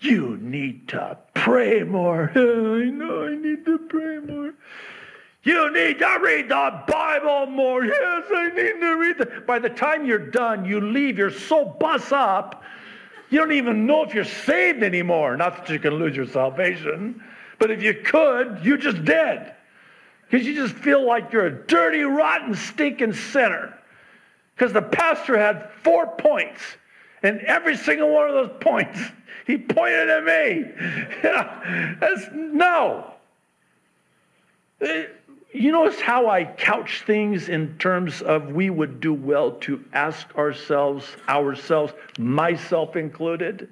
[0.00, 2.30] You need to pray more.
[2.34, 4.54] I know I need to pray more.
[5.44, 7.84] You need to read the Bible more.
[7.84, 9.46] Yes, I need to read it.
[9.46, 11.18] By the time you're done, you leave.
[11.18, 12.64] You're so bus up,
[13.28, 15.36] you don't even know if you're saved anymore.
[15.36, 17.22] Not that you can lose your salvation,
[17.58, 19.52] But if you could, you just did.
[20.22, 23.76] Because you just feel like you're a dirty, rotten, stinking sinner.
[24.54, 26.60] Because the pastor had four points.
[27.22, 28.98] And every single one of those points,
[29.46, 30.70] he pointed at me.
[32.00, 33.12] That's, no.
[34.80, 35.02] Uh,
[35.54, 40.34] you notice how I couch things in terms of we would do well to ask
[40.36, 43.68] ourselves, ourselves, myself included?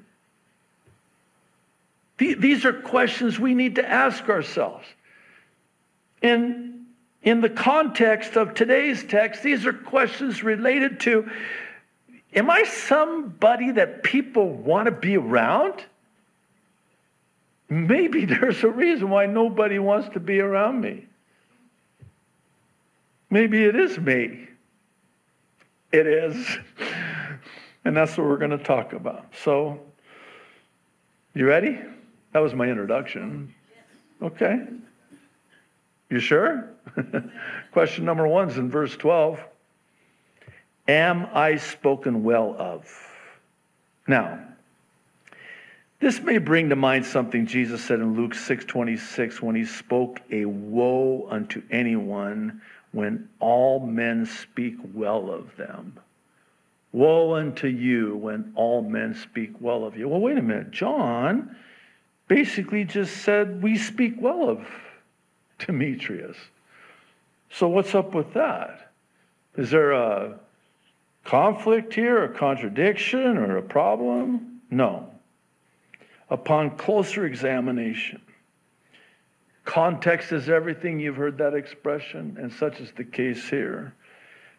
[2.18, 4.86] These are questions we need to ask ourselves.
[6.22, 6.86] In,
[7.24, 11.28] in the context of today's text, these are questions related to
[12.34, 15.84] Am I somebody that people want to be around?
[17.68, 21.06] Maybe there's a reason why nobody wants to be around me.
[23.32, 24.46] Maybe it is me.
[25.90, 26.58] It is.
[27.82, 29.24] And that's what we're going to talk about.
[29.42, 29.80] So,
[31.32, 31.80] you ready?
[32.34, 33.54] That was my introduction.
[34.20, 34.60] Okay.
[36.10, 36.68] You sure?
[37.72, 39.40] Question number one is in verse 12.
[40.88, 42.86] Am I spoken well of?
[44.06, 44.40] Now,
[46.00, 50.44] this may bring to mind something Jesus said in Luke 6:26 when he spoke a
[50.44, 52.60] woe unto anyone
[52.92, 55.98] when all men speak well of them.
[56.92, 60.08] Woe unto you when all men speak well of you.
[60.08, 60.70] Well, wait a minute.
[60.70, 61.56] John
[62.28, 64.66] basically just said we speak well of
[65.58, 66.36] Demetrius.
[67.50, 68.92] So what's up with that?
[69.56, 70.38] Is there a
[71.24, 74.60] conflict here, a contradiction, or a problem?
[74.70, 75.10] No.
[76.30, 78.20] Upon closer examination,
[79.64, 81.00] context is everything.
[81.00, 83.94] You've heard that expression, and such is the case here,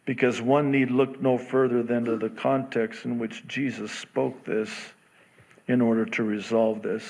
[0.05, 4.69] because one need look no further than to the context in which Jesus spoke this
[5.67, 7.03] in order to resolve this.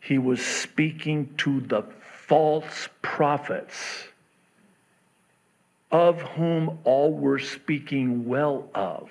[0.00, 1.82] He was speaking to the
[2.26, 4.04] false prophets
[5.90, 9.10] of whom all were speaking well of.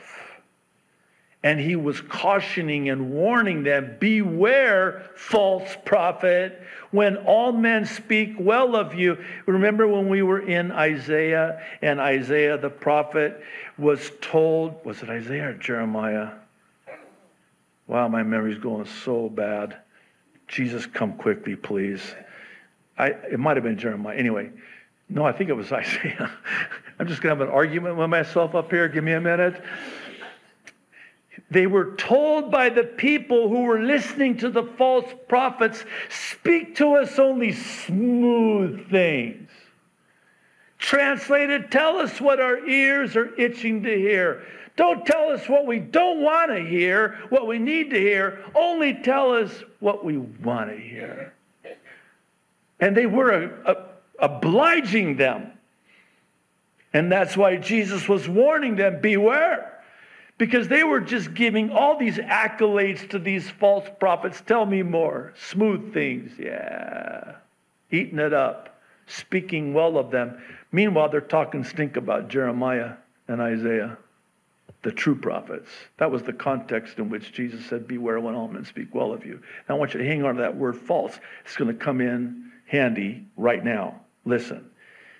[1.45, 8.75] And he was cautioning and warning them beware, false prophet, when all men speak well
[8.75, 9.23] of you.
[9.45, 13.43] Remember when we were in Isaiah and Isaiah the prophet
[13.77, 16.31] was told, was it Isaiah or Jeremiah?
[17.85, 19.77] Wow, my memory's going so bad.
[20.47, 22.01] Jesus, come quickly, please.
[22.97, 24.17] I, it might have been Jeremiah.
[24.17, 24.49] Anyway,
[25.09, 26.31] no, I think it was Isaiah.
[26.97, 28.87] I'm just going to have an argument with myself up here.
[28.87, 29.61] Give me a minute.
[31.51, 36.95] They were told by the people who were listening to the false prophets speak to
[36.95, 39.49] us only smooth things.
[40.77, 44.43] Translated, tell us what our ears are itching to hear.
[44.75, 48.43] Don't tell us what we don't want to hear, what we need to hear.
[48.53, 51.33] Only tell us what we want to hear.
[52.79, 53.75] And they were a, a
[54.19, 55.51] obliging them.
[56.93, 59.74] And that's why Jesus was warning them beware.
[60.38, 64.41] Because they were just giving all these accolades to these false prophets.
[64.45, 65.33] Tell me more.
[65.49, 66.33] Smooth things.
[66.38, 67.36] Yeah.
[67.89, 68.81] Eating it up.
[69.07, 70.38] Speaking well of them.
[70.71, 72.93] Meanwhile, they're talking stink about Jeremiah
[73.27, 73.97] and Isaiah,
[74.83, 75.69] the true prophets.
[75.97, 79.25] That was the context in which Jesus said, Beware when all men speak well of
[79.25, 79.41] you.
[79.69, 81.17] I want you to hang on to that word false.
[81.45, 84.01] It's going to come in handy right now.
[84.25, 84.69] Listen,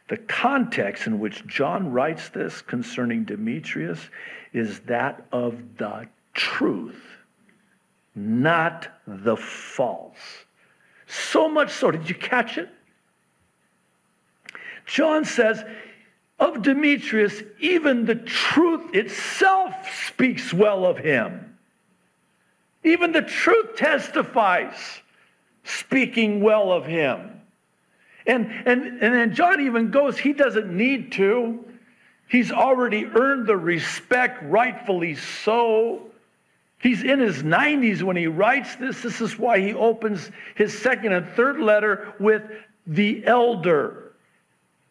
[0.08, 3.99] the context in which John writes this concerning Demetrius
[4.53, 7.01] is that of the truth,
[8.14, 10.45] not the false.
[11.08, 12.70] So much so, did you catch it?
[14.86, 15.64] John says,
[16.39, 19.74] of Demetrius, even the truth itself
[20.08, 21.58] speaks well of him.
[22.84, 24.76] Even the truth testifies,
[25.64, 27.41] speaking well of him.
[28.28, 31.63] And, and, and then John even goes, he doesn't need to.
[32.28, 36.07] He's already earned the respect, rightfully so.
[36.80, 39.01] He's in his 90s when he writes this.
[39.01, 42.43] This is why he opens his second and third letter with
[42.88, 44.13] the elder.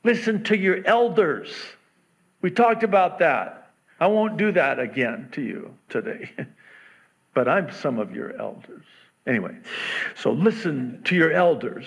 [0.04, 1.52] Listen to your elders.
[2.40, 3.70] We talked about that.
[4.00, 6.30] I won't do that again to you today,
[7.34, 8.84] but I'm some of your elders.
[9.26, 9.56] Anyway,
[10.16, 11.86] so listen to your elders.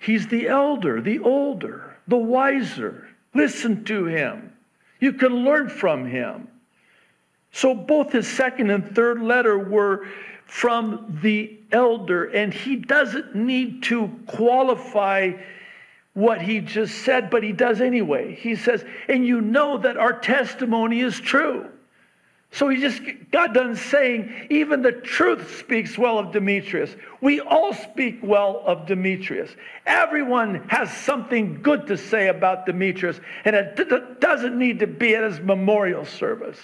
[0.00, 3.08] He's the elder, the older, the wiser.
[3.34, 4.52] Listen to him.
[5.00, 6.48] You can learn from him.
[7.52, 10.06] So both his second and third letter were
[10.46, 15.32] from the elder, and he doesn't need to qualify
[16.14, 18.34] what he just said, but he does anyway.
[18.34, 21.68] He says, And you know that our testimony is true.
[22.56, 23.02] So he just
[23.32, 26.96] got done saying, even the truth speaks well of Demetrius.
[27.20, 29.50] We all speak well of Demetrius.
[29.84, 33.84] Everyone has something good to say about Demetrius, and it d-
[34.20, 36.58] doesn't need to be at his memorial service.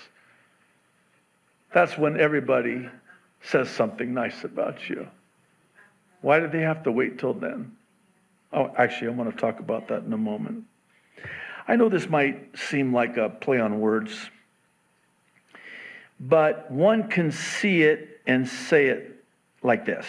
[1.75, 2.89] That's when everybody
[3.43, 5.07] says something nice about you.
[6.23, 7.77] Why do they have to wait till then?
[8.51, 10.65] Oh, actually, I'm going to talk about that in a moment.
[11.69, 14.31] I know this might seem like a play on words
[16.23, 19.25] but one can see it and say it
[19.63, 20.07] like this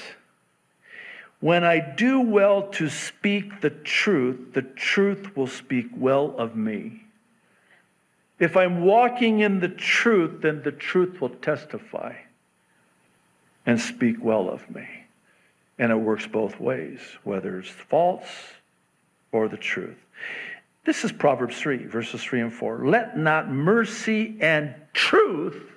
[1.39, 7.01] When I do well to speak the truth, the truth will speak well of me.
[8.39, 12.13] If I'm walking in the truth, then the truth will testify
[13.65, 14.87] and speak well of me.
[15.79, 18.27] And it works both ways, whether it's false
[19.31, 19.97] or the truth.
[20.85, 22.85] This is Proverbs 3, verses 3 and 4.
[22.85, 25.72] Let not mercy and truth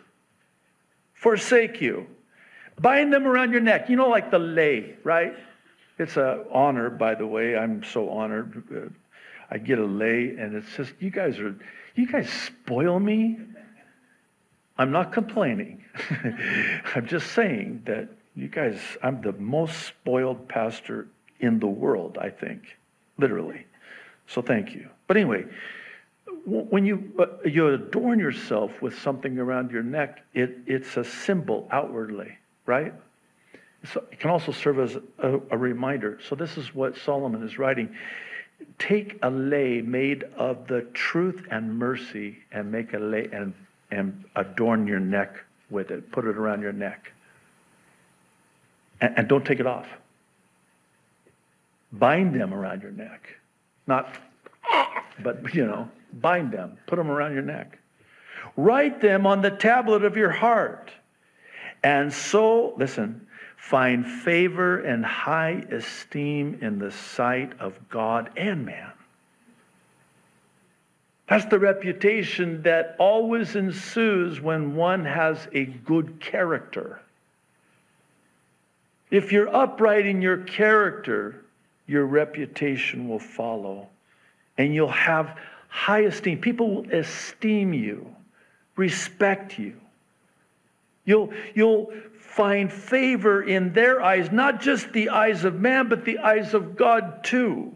[1.27, 2.07] forsake you.
[2.79, 3.91] Bind them around your neck.
[3.91, 5.35] You know, like the lei, right?
[5.99, 7.57] It's an honor, by the way.
[7.57, 8.63] I'm so honored.
[8.73, 8.91] Uh,
[9.51, 11.57] I get a lei, and it's just, you guys are,
[11.97, 13.41] you guys spoil me.
[14.79, 15.85] I'm not complaining.
[16.95, 21.09] I'm just saying that you guys, I'm the most spoiled pastor
[21.41, 22.63] in the world, I think,
[23.19, 23.67] literally.
[24.29, 24.89] So thank you.
[25.09, 25.47] But anyway,
[26.47, 27.13] when you,
[27.45, 32.95] you adorn yourself with something around your neck, it, it's a symbol outwardly, right?
[33.93, 36.21] So it can also serve as a, a reminder.
[36.29, 37.97] So this is what Solomon is writing.
[38.79, 43.53] Take a lei made of the truth and mercy and make a lei and,
[43.91, 45.37] and adorn your neck
[45.69, 46.13] with it.
[46.13, 47.13] Put it around your neck.
[49.01, 49.89] And, and don't take it off.
[51.93, 53.37] Bind them around your neck.
[53.89, 54.15] Not,
[55.23, 55.89] but you know,
[56.21, 57.79] Bind them, put them around your neck.
[58.57, 60.91] Write them on the tablet of your heart.
[61.83, 68.93] And so, listen, find favor and high esteem in the sight of God and man.
[71.29, 77.01] That's the reputation that always ensues when one has a good character.
[79.11, 81.45] If you're upright in your character,
[81.87, 83.89] your reputation will follow.
[84.59, 85.39] And you'll have
[85.69, 86.41] high esteem.
[86.41, 88.15] People will esteem you,
[88.77, 89.75] respect you.
[91.05, 96.19] You'll, you'll find favor in their eyes, not just the eyes of man, but the
[96.19, 97.73] eyes of God too.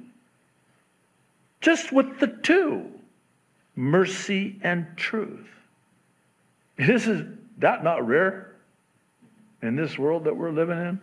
[1.60, 2.90] Just with the two
[3.76, 5.46] mercy and truth.
[6.76, 7.22] This is
[7.58, 8.50] that not rare
[9.62, 11.00] in this world that we're living in?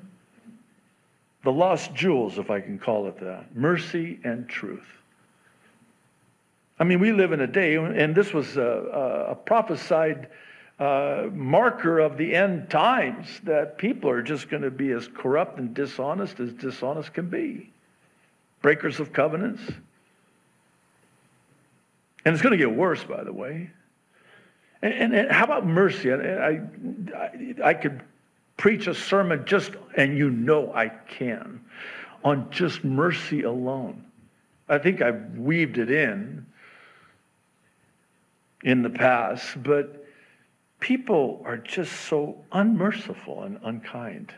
[1.43, 4.87] The lost jewels, if I can call it that mercy and truth.
[6.79, 10.27] I mean, we live in a day, and this was a, a prophesied
[10.79, 15.57] uh, marker of the end times that people are just going to be as corrupt
[15.57, 17.71] and dishonest as dishonest can be.
[18.61, 19.61] Breakers of covenants.
[22.25, 23.71] And it's going to get worse, by the way.
[24.83, 26.13] And, and, and how about mercy?
[26.13, 26.61] I, I,
[27.63, 28.03] I could
[28.55, 31.61] preach a sermon just, and you know I can,
[32.23, 34.03] on just mercy alone.
[34.69, 36.45] I think I've weaved it in
[38.67, 40.05] in the past, but
[40.81, 44.33] people are just so unmerciful and unkind.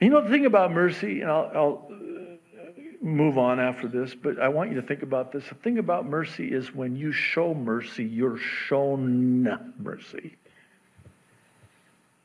[0.00, 4.40] You know the thing about mercy, and I'll, I'll uh, move on after this, but
[4.40, 5.44] I want you to think about this.
[5.48, 9.44] The thing about mercy is when you show mercy, you're shown
[9.78, 10.36] mercy.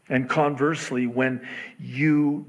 [0.09, 1.47] And conversely, when
[1.79, 2.47] you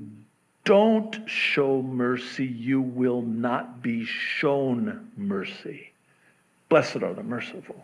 [0.64, 5.91] don't show mercy, you will not be shown mercy.
[6.72, 7.76] Blessed are the merciful.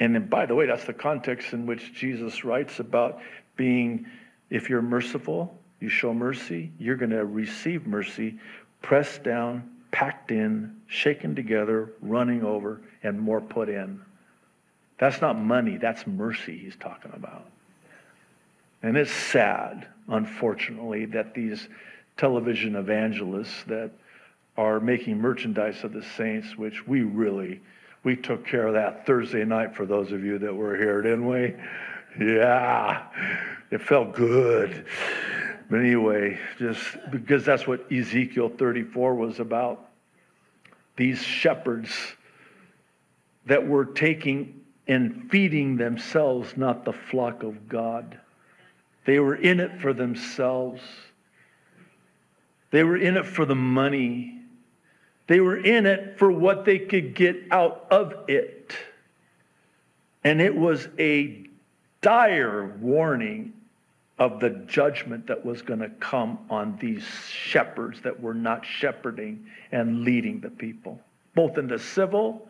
[0.00, 3.20] And then, by the way, that's the context in which Jesus writes about
[3.54, 4.06] being,
[4.50, 8.40] if you're merciful, you show mercy, you're going to receive mercy,
[8.82, 14.00] pressed down, packed in, shaken together, running over, and more put in.
[14.98, 17.46] That's not money, that's mercy he's talking about.
[18.82, 21.68] And it's sad, unfortunately, that these
[22.16, 23.92] television evangelists that
[24.56, 27.60] are making merchandise of the saints, which we really,
[28.04, 31.26] we took care of that Thursday night for those of you that were here, didn't
[31.26, 31.54] we?
[32.18, 33.06] Yeah,
[33.70, 34.86] it felt good.
[35.68, 36.80] But anyway, just
[37.10, 39.88] because that's what Ezekiel 34 was about.
[40.96, 41.90] These shepherds
[43.46, 48.18] that were taking and feeding themselves, not the flock of God.
[49.04, 50.80] They were in it for themselves.
[52.70, 54.35] They were in it for the money.
[55.26, 58.76] They were in it for what they could get out of it.
[60.22, 61.46] And it was a
[62.00, 63.52] dire warning
[64.18, 69.46] of the judgment that was going to come on these shepherds that were not shepherding
[69.72, 71.00] and leading the people,
[71.34, 72.48] both in the civil,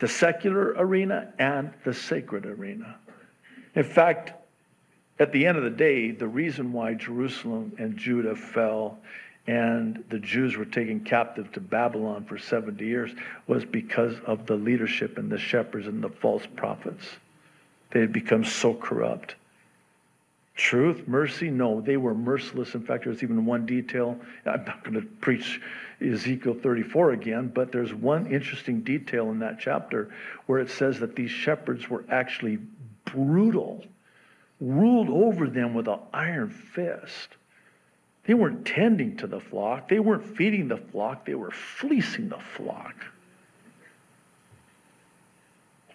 [0.00, 2.96] the secular arena, and the sacred arena.
[3.74, 4.32] In fact,
[5.18, 8.98] at the end of the day, the reason why Jerusalem and Judah fell
[9.46, 13.10] and the Jews were taken captive to Babylon for 70 years
[13.46, 17.04] was because of the leadership and the shepherds and the false prophets.
[17.90, 19.34] They had become so corrupt.
[20.56, 22.74] Truth, mercy, no, they were merciless.
[22.74, 24.18] In fact, there's even one detail.
[24.46, 25.60] I'm not going to preach
[26.00, 30.10] Ezekiel 34 again, but there's one interesting detail in that chapter
[30.46, 32.60] where it says that these shepherds were actually
[33.04, 33.84] brutal,
[34.60, 37.28] ruled over them with an iron fist.
[38.26, 42.38] They weren't tending to the flock, they weren't feeding the flock, they were fleecing the
[42.38, 42.94] flock.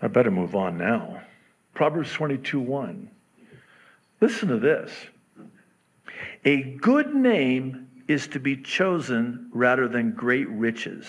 [0.01, 1.21] I better move on now.
[1.73, 3.09] Proverbs 22 1.
[4.21, 4.91] Listen to this.
[6.45, 11.05] A good name is to be chosen rather than great riches,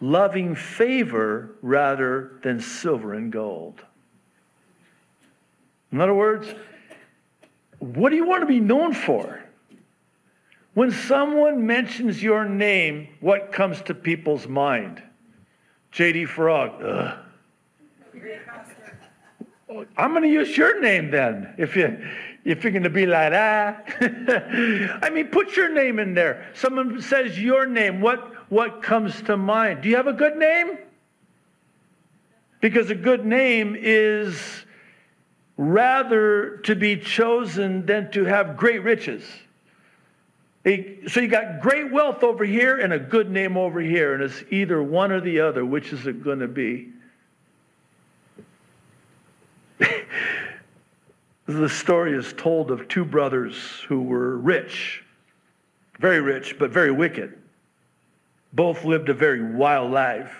[0.00, 3.82] loving favor rather than silver and gold.
[5.92, 6.48] In other words,
[7.78, 9.43] what do you want to be known for?
[10.74, 15.02] When someone mentions your name, what comes to people's mind?
[15.92, 16.26] J.D.
[16.26, 16.82] Frog.
[16.82, 17.18] Ugh.
[19.96, 21.98] I'm going to use your name then, if you
[22.44, 25.00] if you're going to be like that.
[25.02, 26.46] I mean, put your name in there.
[26.54, 28.00] Someone says your name.
[28.00, 29.82] What what comes to mind?
[29.82, 30.78] Do you have a good name?
[32.60, 34.64] Because a good name is
[35.56, 39.24] rather to be chosen than to have great riches.
[40.64, 44.42] So you got great wealth over here and a good name over here, and it's
[44.50, 45.62] either one or the other.
[45.62, 46.88] Which is it going to be?
[51.46, 55.04] the story is told of two brothers who were rich,
[55.98, 57.36] very rich, but very wicked.
[58.54, 60.34] Both lived a very wild life,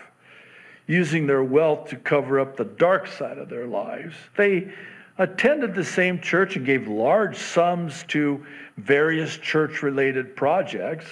[0.87, 4.15] using their wealth to cover up the dark side of their lives.
[4.39, 4.73] They
[5.19, 8.47] attended the same church and gave large sums to
[8.77, 11.07] various church related projects.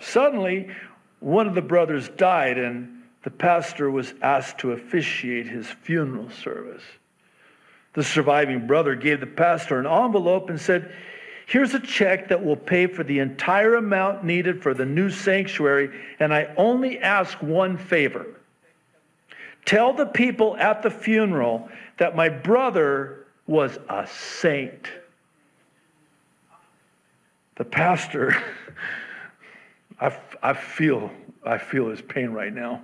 [0.00, 0.70] Suddenly,
[1.20, 6.82] one of the brothers died, and the pastor was asked to officiate his funeral service.
[7.92, 10.92] The surviving brother gave the pastor an envelope and said,
[11.46, 15.90] Here's a check that will pay for the entire amount needed for the new sanctuary,
[16.20, 18.26] and I only ask one favor.
[19.64, 21.68] Tell the people at the funeral
[21.98, 24.88] that my brother was a saint.
[27.60, 28.42] The pastor,
[30.00, 31.10] I, I, feel,
[31.44, 32.80] I feel his pain right now.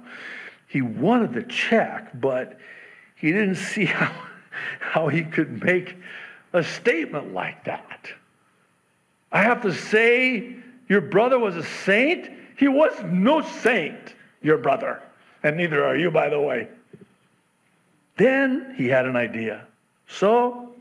[0.68, 2.58] He wanted the check, but
[3.14, 4.12] he didn't see how
[4.78, 5.96] how he could make
[6.52, 8.06] a statement like that.
[9.32, 10.56] I have to say,
[10.90, 12.28] your brother was a saint?
[12.58, 15.02] He was no saint, your brother.
[15.42, 16.68] And neither are you, by the way.
[18.18, 19.66] Then he had an idea.
[20.06, 20.74] So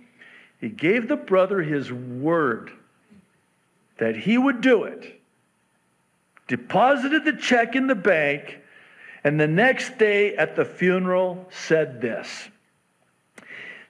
[0.60, 2.74] he gave the brother his word
[3.98, 5.22] that he would do it,
[6.48, 8.60] deposited the check in the bank,
[9.24, 12.50] and the next day at the funeral said this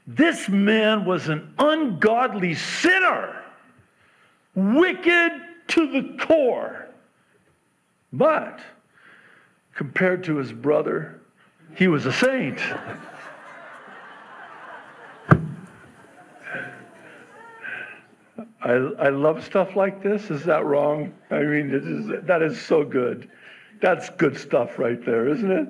[0.08, 3.41] this man was an ungodly sinner,
[4.53, 5.32] wicked
[5.68, 6.88] to the core.
[8.14, 8.60] But
[9.74, 11.20] compared to his brother,
[11.76, 12.60] he was a saint.
[18.66, 20.32] I, I love stuff like this.
[20.32, 21.13] Is that wrong?
[21.30, 23.30] I mean, is, that is so good.
[23.80, 25.68] That's good stuff right there, isn't it?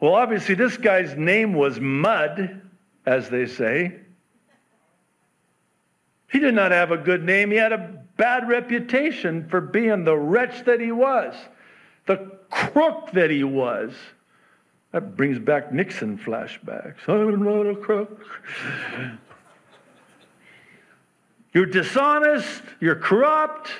[0.00, 2.60] Well, obviously, this guy's name was Mud,
[3.06, 4.00] as they say.
[6.32, 7.52] He did not have a good name.
[7.52, 11.36] He had a bad reputation for being the wretch that he was,
[12.06, 13.92] the crook that he was.
[14.90, 16.96] That brings back Nixon flashbacks.
[17.06, 18.26] I'm not a crook.
[21.52, 23.70] You're dishonest, you're corrupt,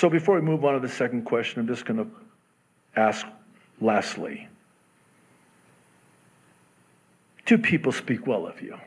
[0.00, 2.10] So before we move on to the second question, I'm just going to
[2.96, 3.26] ask
[3.82, 4.48] lastly
[7.44, 8.78] Do people speak well of you?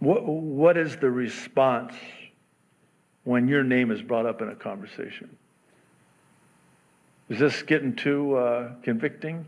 [0.00, 1.94] What, what is the response
[3.24, 5.34] when your name is brought up in a conversation?
[7.30, 9.46] Is this getting too uh, convicting?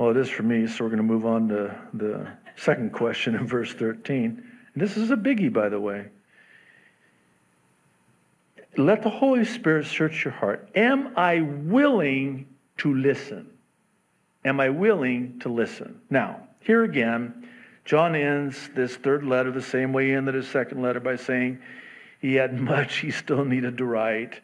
[0.00, 2.26] Well, it is for me, so we're going to move on to the
[2.56, 4.42] second question in verse 13.
[4.72, 6.06] And this is a biggie, by the way.
[8.78, 10.70] let the Holy Spirit search your heart.
[10.74, 12.46] Am I willing
[12.78, 13.50] to listen?
[14.42, 16.00] Am I willing to listen?
[16.08, 17.46] Now, here again,
[17.84, 21.58] John ends this third letter the same way he ended his second letter by saying
[22.22, 24.40] he had much he still needed to write.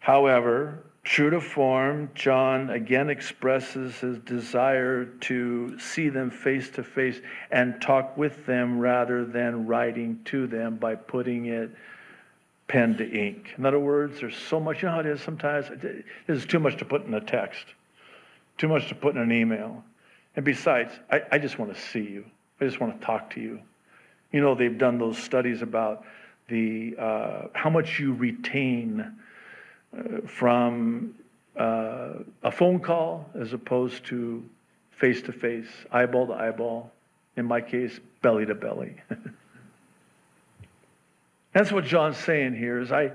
[0.00, 7.20] However, true to form, John again expresses his desire to see them face to face
[7.52, 11.70] and talk with them rather than writing to them by putting it
[12.66, 13.54] pen to ink.
[13.56, 15.66] In other words, there's so much, you know how it is sometimes?
[16.26, 17.64] There's too much to put in a text,
[18.58, 19.84] too much to put in an email.
[20.34, 22.24] And besides, I, I just want to see you.
[22.60, 23.60] I just want to talk to you.
[24.32, 26.04] You know, they've done those studies about
[26.48, 29.14] the uh, how much you retain
[30.26, 31.14] from
[31.56, 32.10] uh,
[32.42, 34.44] a phone call as opposed to
[34.90, 36.92] face to face, eyeball to eyeball.
[37.36, 38.94] In my case, belly to belly.
[41.52, 43.12] That's what John's saying here is I,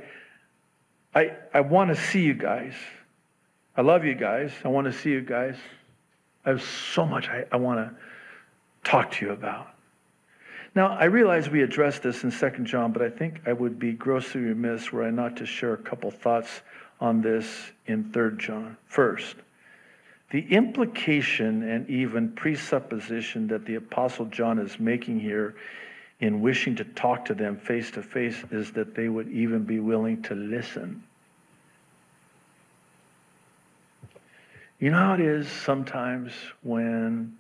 [1.13, 2.74] I, I want to see you guys.
[3.76, 4.51] I love you guys.
[4.63, 5.55] I want to see you guys.
[6.45, 7.95] I have so much I, I want to
[8.84, 9.70] talk to you about.
[10.74, 13.91] Now, I realize we addressed this in 2 John, but I think I would be
[13.91, 16.61] grossly remiss were I not to share a couple thoughts
[17.01, 18.78] on this in 3 John.
[18.88, 19.36] First,
[20.30, 25.55] the implication and even presupposition that the Apostle John is making here
[26.22, 29.80] in wishing to talk to them face to face is that they would even be
[29.80, 31.03] willing to listen.
[34.80, 36.32] You know how it is sometimes
[36.63, 37.38] when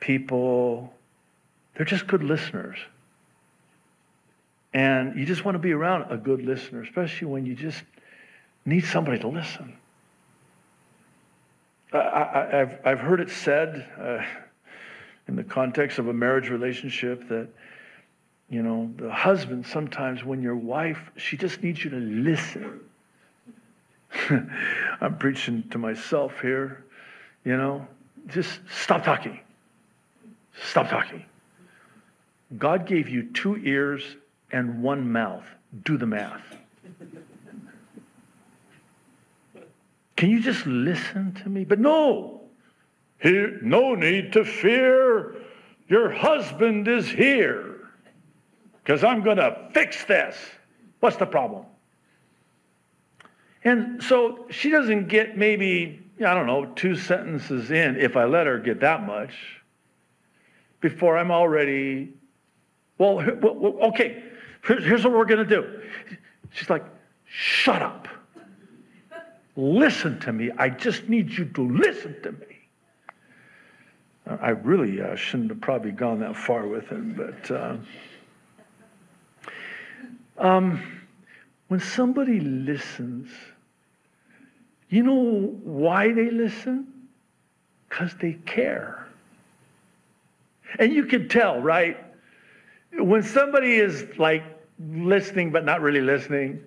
[0.00, 0.92] people,
[1.78, 2.76] they're just good listeners.
[4.74, 7.82] And you just want to be around a good listener, especially when you just
[8.66, 9.74] need somebody to listen.
[11.92, 14.22] I, have I've heard it said uh,
[15.28, 17.48] in the context of a marriage relationship that
[18.50, 22.80] you know, the husband, sometimes when your wife, she just needs you to listen.
[25.00, 26.84] I'm preaching to myself here,
[27.44, 27.86] you know,
[28.26, 29.38] just stop talking.
[30.62, 31.24] Stop talking.
[32.56, 34.16] God gave you two ears
[34.50, 35.44] and one mouth.
[35.84, 36.42] Do the math.
[40.16, 41.64] Can you just listen to me?
[41.64, 42.40] But no,
[43.20, 45.34] here, no need to fear.
[45.88, 47.88] Your husband is here
[48.82, 50.36] because I'm going to fix this.
[51.00, 51.66] What's the problem?
[53.64, 58.46] And so she doesn't get maybe, I don't know, two sentences in, if I let
[58.46, 59.32] her get that much,
[60.80, 62.12] before I'm already,
[62.98, 63.20] well,
[63.88, 64.22] okay,
[64.64, 65.80] here's what we're going to do.
[66.50, 66.84] She's like,
[67.24, 68.08] shut up.
[69.56, 70.50] Listen to me.
[70.56, 72.46] I just need you to listen to me.
[74.40, 77.50] I really uh, shouldn't have probably gone that far with him, but.
[77.50, 77.76] Uh,
[80.38, 80.80] um,
[81.68, 83.28] when somebody listens,
[84.88, 86.86] you know why they listen?
[87.88, 89.06] Because they care.
[90.78, 91.96] And you can tell, right?
[92.92, 94.44] When somebody is like
[94.78, 96.62] listening but not really listening,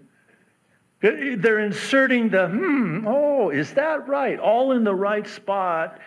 [1.02, 4.40] they're inserting the, hmm, oh, is that right?
[4.40, 6.00] All in the right spot.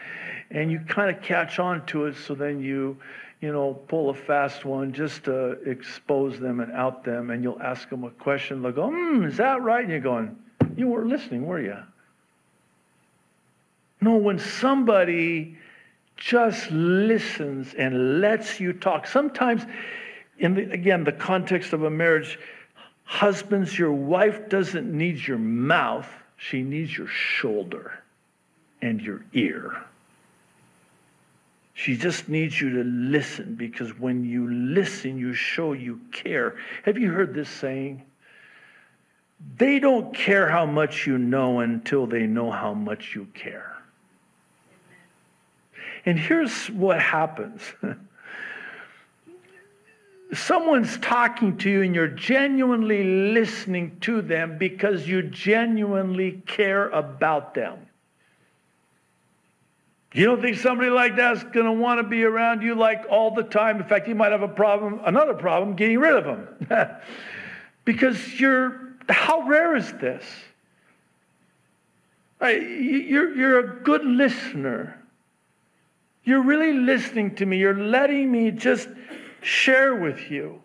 [0.51, 2.99] And you kind of catch on to it, so then you
[3.45, 7.61] you know, pull a fast one just to expose them and out them, and you'll
[7.61, 8.63] ask them a question.
[8.63, 9.83] They'll go, hmm, is that right?
[9.83, 10.35] And you're going,
[10.79, 11.77] you weren't listening, were you?
[14.01, 15.59] No, when somebody
[16.17, 19.67] just listens and lets you talk, sometimes,
[20.39, 22.39] in the, again, the context of a marriage,
[23.05, 27.99] husbands, your wife doesn't need your mouth, she needs your shoulder
[28.83, 29.77] and your ear.
[31.75, 36.57] She just needs you to listen because when you listen, you show you care.
[36.85, 38.03] Have you heard this saying?
[39.59, 43.77] They don't care how much you know until they know how much you care.
[46.07, 47.61] And here's what happens.
[50.35, 57.55] Someone's talking to you and you're genuinely listening to them because you genuinely care about
[57.55, 57.79] them.
[60.13, 63.35] You don't think somebody like that's going to want to be around you like all
[63.35, 63.79] the time.
[63.79, 66.49] In fact, you might have a problem, another problem getting rid of them.
[67.85, 70.25] because you're, how rare is this?
[72.41, 75.01] You're, you're a good listener.
[76.23, 77.59] You're really listening to me.
[77.59, 78.89] You're letting me just
[79.45, 80.61] share with you.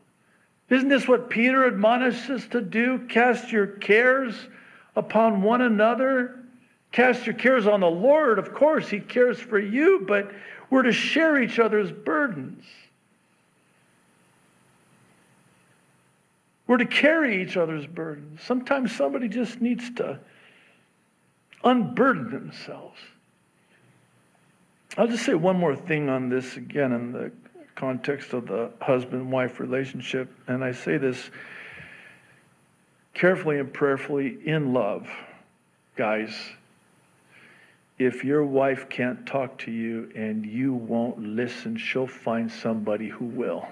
[0.70, 3.00] Isn't this what Peter admonishes us to do?
[3.08, 4.36] Cast your cares
[4.96, 6.40] upon one another
[6.92, 8.40] Cast your cares on the Lord.
[8.40, 10.32] Of course, He cares for you, but
[10.70, 12.66] we're to share each other's burdens.
[16.68, 18.42] We're to carry each other's burdens.
[18.44, 20.20] Sometimes somebody just needs to
[21.64, 23.00] unburden themselves.
[24.98, 27.32] I'll just say one more thing on this again in the
[27.80, 30.30] context of the husband wife relationship.
[30.48, 31.30] And I say this
[33.14, 35.08] carefully and prayerfully in love,
[35.96, 36.36] guys.
[37.98, 43.26] If your wife can't talk to you and you won't listen, she'll find somebody who
[43.26, 43.68] will.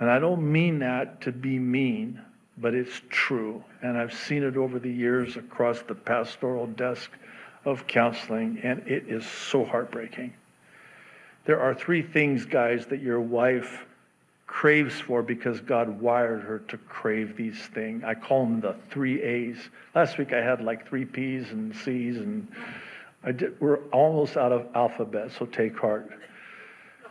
[0.00, 2.20] And I don't mean that to be mean,
[2.58, 3.62] but it's true.
[3.82, 7.10] And I've seen it over the years across the pastoral desk
[7.64, 10.34] of counseling, and it is so heartbreaking.
[11.44, 13.84] There are three things, guys, that your wife
[14.46, 18.04] craves for because God wired her to crave these things.
[18.04, 19.56] I call them the three A's.
[19.94, 22.46] Last week I had like three P's and C's, and
[23.24, 26.10] I did, we're almost out of alphabet, so take heart.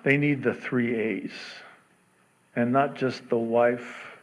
[0.03, 1.32] They need the three A's.
[2.55, 4.17] And not just the wife,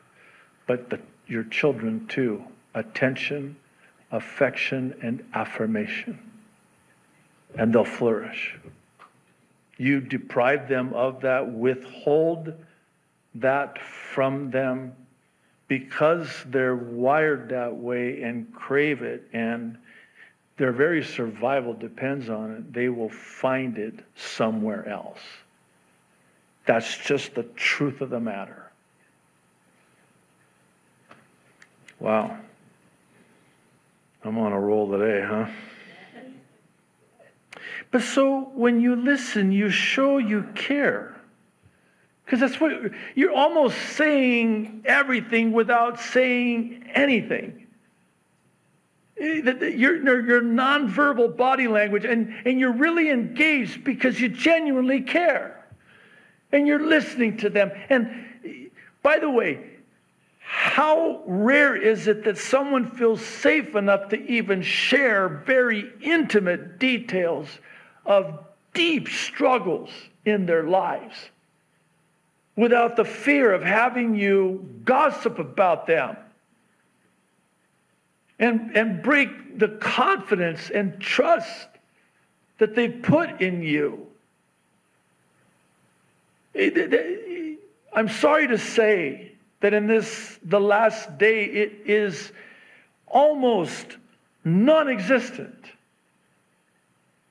[0.66, 2.44] but the, your children too
[2.74, 3.56] attention,
[4.12, 6.18] affection, and affirmation.
[7.56, 8.56] And they'll flourish.
[9.78, 12.52] You deprive them of that, withhold
[13.36, 14.92] that from them
[15.68, 19.78] because they're wired that way and crave it and
[20.58, 25.20] their very survival depends on it, they will find it somewhere else.
[26.66, 28.70] That's just the truth of the matter.
[32.00, 32.36] Wow.
[34.24, 35.46] I'm on a roll today, huh?
[37.90, 41.14] But so when you listen, you show you care.
[42.24, 42.72] Because that's what
[43.14, 47.66] you're almost saying everything without saying anything.
[49.18, 55.54] Eh, your, your nonverbal body language, and, and you're really engaged because you genuinely care.
[56.52, 57.70] And you're listening to them.
[57.88, 58.68] And eh,
[59.02, 59.64] by the way,
[60.40, 67.48] how rare is it that someone feels safe enough to even share very intimate details
[68.08, 68.40] of
[68.74, 69.90] deep struggles
[70.24, 71.30] in their lives?
[72.58, 76.16] without the fear of having you gossip about them
[78.40, 81.68] and, and break the confidence and trust
[82.58, 84.04] that they put in you.
[86.56, 87.54] Eh,
[87.92, 89.30] I'm sorry to say
[89.60, 92.32] that in this, the last day, it is
[93.06, 93.96] almost
[94.44, 95.64] non existent.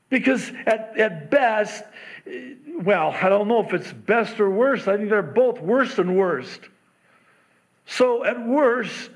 [0.09, 1.83] Because at, at best,
[2.81, 4.87] well, I don't know if it's best or worst.
[4.87, 6.61] I think they're both worse than worst.
[7.85, 9.11] So at worst,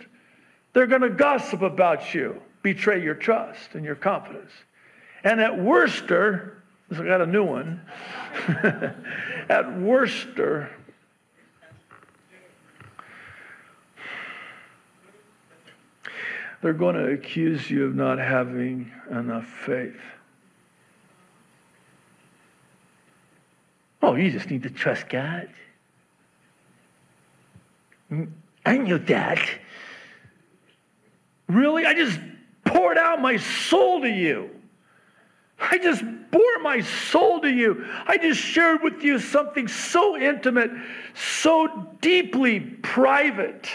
[0.74, 4.52] they're going to gossip about you, betray your trust and your confidence.
[5.24, 7.82] And at worster, I got a new one.
[9.50, 10.70] at worster,
[16.62, 20.00] they're going to accuse you of not having enough faith.
[24.02, 25.49] Oh, you just need to trust God.
[28.12, 28.32] Mm,
[28.66, 29.39] I know that.
[31.47, 31.86] Really?
[31.86, 32.20] I just
[32.66, 34.49] poured out my soul to you.
[35.60, 37.86] I just bore my soul to you.
[38.08, 40.72] I just shared with you something so intimate,
[41.14, 43.70] so deeply private.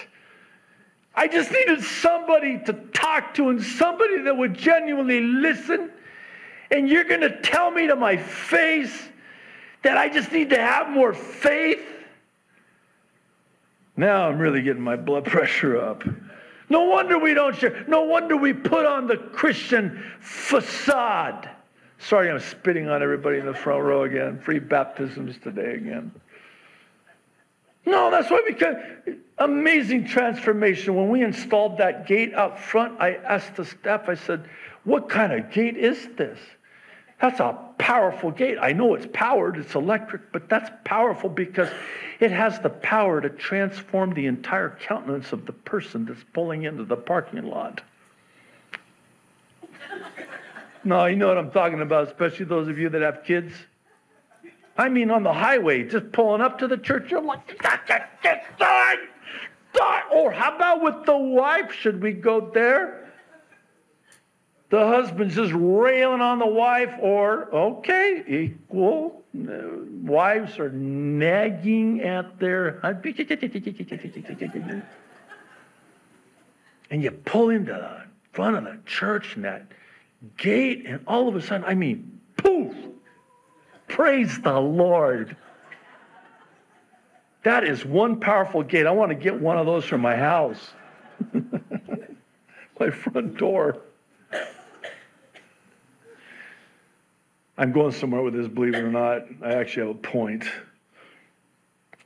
[1.14, 5.90] I just needed somebody to talk to and somebody that would genuinely listen.
[6.70, 9.08] And you're going to tell me to my face
[9.82, 11.80] that I just need to have more faith.
[13.96, 16.04] Now I'm really getting my blood pressure up.
[16.68, 17.84] No wonder we don't share.
[17.86, 21.48] No wonder we put on the Christian facade.
[21.98, 24.38] Sorry, I'm spitting on everybody in the front row again.
[24.40, 26.12] Free baptisms today again.
[27.86, 28.76] No, that's why we because
[29.38, 30.94] amazing transformation.
[30.96, 34.48] When we installed that gate out front, I asked the staff, I said,
[34.84, 36.38] What kind of gate is this?
[37.20, 38.58] That's a powerful gate.
[38.60, 41.68] I know it's powered, it's electric, but that's powerful because
[42.20, 46.84] it has the power to transform the entire countenance of the person that's pulling into
[46.84, 47.80] the parking lot.
[50.84, 53.54] no, you know what I'm talking about, especially those of you that have kids.
[54.76, 57.58] I mean, on the highway, just pulling up to the church, you're like,
[60.12, 61.72] or how about with the wife?
[61.72, 63.05] Should we go there?
[64.68, 69.22] The husband's just railing on the wife, or, okay, equal.
[69.36, 72.80] Uh, wives are nagging at their
[76.90, 78.02] and you pull into the
[78.32, 79.66] front of the church and that
[80.36, 82.74] gate, and all of a sudden, I mean, poof!
[83.88, 85.36] Praise the Lord.
[87.44, 88.86] That is one powerful gate.
[88.86, 90.70] I want to get one of those for my house,
[92.80, 93.82] my front door.
[97.58, 99.26] I'm going somewhere with this, believe it or not.
[99.42, 100.44] I actually have a point.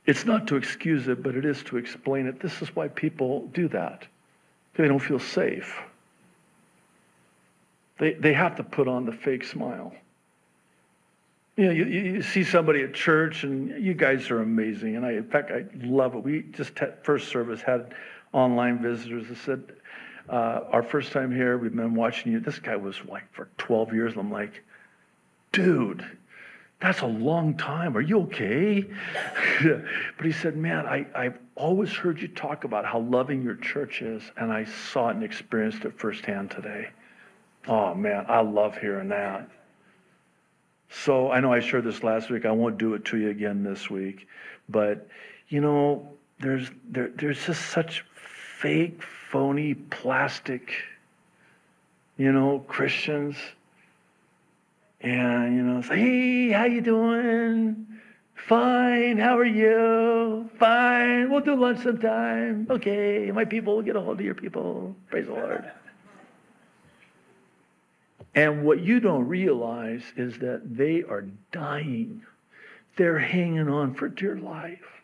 [0.05, 2.39] It's not to excuse it, but it is to explain it.
[2.39, 4.07] This is why people do that.
[4.75, 5.79] They don't feel safe.
[7.99, 9.93] They, they have to put on the fake smile.
[11.57, 14.95] You know, you, you see somebody at church, and you guys are amazing.
[14.95, 16.23] And I, in fact, I love it.
[16.23, 17.93] We just had, first service had
[18.33, 19.63] online visitors that said,
[20.29, 23.93] uh, "Our first time here, we've been watching you." This guy was like for 12
[23.93, 24.13] years.
[24.13, 24.63] And I'm like,
[25.51, 26.05] dude,
[26.79, 27.95] that's a long time.
[27.95, 28.85] Are you okay?
[29.63, 34.01] but he said, Man, I, I've always heard you talk about how loving your church
[34.01, 36.89] is, and I saw it and experienced it firsthand today.
[37.67, 39.47] Oh, man, I love hearing that.
[40.89, 42.45] So I know I shared this last week.
[42.45, 44.27] I won't do it to you again this week.
[44.67, 45.07] But,
[45.49, 48.03] you know, there's, there, there's just such
[48.57, 50.73] fake, phony, plastic,
[52.17, 53.37] you know, Christians
[55.01, 57.87] and you know, say, hey, how you doing?
[58.47, 59.17] Fine.
[59.17, 60.49] How are you?
[60.59, 61.31] Fine.
[61.31, 62.67] We'll do lunch sometime.
[62.69, 63.31] Okay.
[63.31, 64.95] My people will get a hold of your people.
[65.09, 65.71] Praise the Lord.
[68.33, 72.23] And what you don't realize is that they are dying.
[72.95, 75.00] They're hanging on for dear life.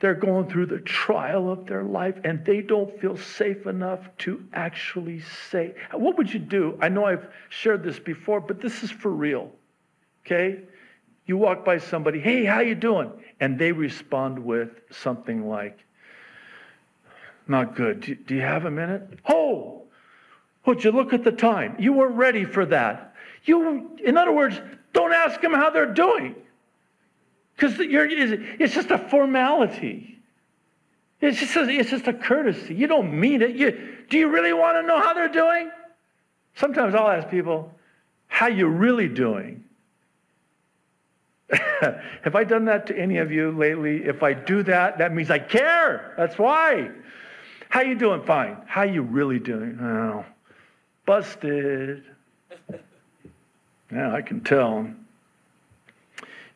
[0.00, 4.44] They're going through the trial of their life and they don't feel safe enough to
[4.52, 6.78] actually say, What would you do?
[6.80, 9.50] I know I've shared this before, but this is for real.
[10.24, 10.60] Okay?
[11.26, 13.12] You walk by somebody, hey, how you doing?
[13.40, 15.78] And they respond with something like,
[17.48, 18.00] not good.
[18.00, 19.18] Do, do you have a minute?
[19.28, 19.84] Oh,
[20.64, 21.76] would you look at the time?
[21.78, 23.14] You weren't ready for that.
[23.44, 24.60] You, in other words,
[24.92, 26.34] don't ask them how they're doing.
[27.58, 30.16] Because it's just a formality.
[31.20, 32.72] It's just a, it's just a courtesy.
[32.72, 33.56] You don't mean it.
[33.56, 35.68] You, do you really want to know how they're doing?
[36.54, 37.72] Sometimes I'll ask people,
[38.28, 39.64] how you really doing?
[41.50, 44.04] Have I done that to any of you lately?
[44.04, 46.14] If I do that, that means I care.
[46.16, 46.90] That's why.
[47.70, 48.22] How you doing?
[48.22, 48.58] Fine.
[48.66, 49.78] How you really doing?
[49.80, 50.24] Oh,
[51.06, 52.04] busted.
[53.90, 54.86] Yeah, I can tell.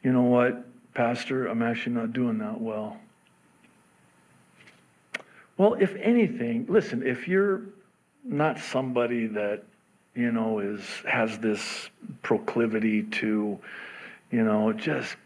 [0.02, 0.66] You know what?
[0.94, 2.98] Pastor, I'm actually not doing that well.
[5.56, 7.62] Well, if anything, listen, if you're
[8.24, 9.62] not somebody that,
[10.14, 11.88] you know, is has this
[12.22, 13.58] proclivity to,
[14.30, 15.16] you know, just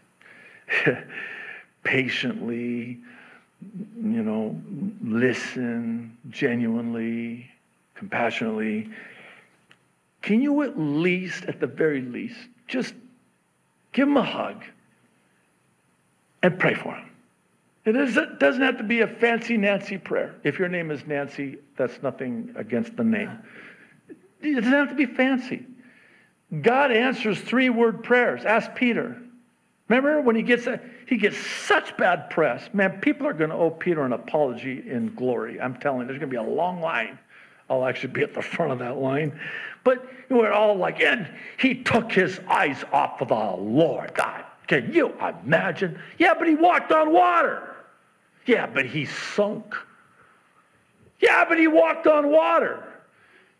[1.83, 2.99] patiently,
[3.61, 4.59] you know,
[5.03, 7.49] listen genuinely,
[7.95, 8.89] compassionately,
[10.21, 12.37] can you at least, at the very least,
[12.67, 12.93] just
[13.91, 14.63] give them a hug?
[16.43, 17.09] And pray for him.
[17.85, 20.35] It doesn't have to be a fancy Nancy prayer.
[20.43, 23.39] If your name is Nancy, that's nothing against the name.
[24.41, 25.65] It doesn't have to be fancy.
[26.61, 28.43] God answers three word prayers.
[28.43, 29.17] Ask Peter.
[29.87, 32.69] Remember when he gets a, he gets such bad press.
[32.73, 35.61] Man, people are going to owe Peter an apology in glory.
[35.61, 37.17] I'm telling you, there's going to be a long line.
[37.69, 39.39] I'll actually be at the front of that line.
[39.85, 41.27] But we're all like, and
[41.57, 44.43] he took his eyes off of the Lord God.
[44.67, 45.13] Can you
[45.43, 45.99] imagine?
[46.17, 47.75] Yeah, but he walked on water.
[48.45, 49.75] Yeah, but he sunk.
[51.19, 52.83] Yeah, but he walked on water.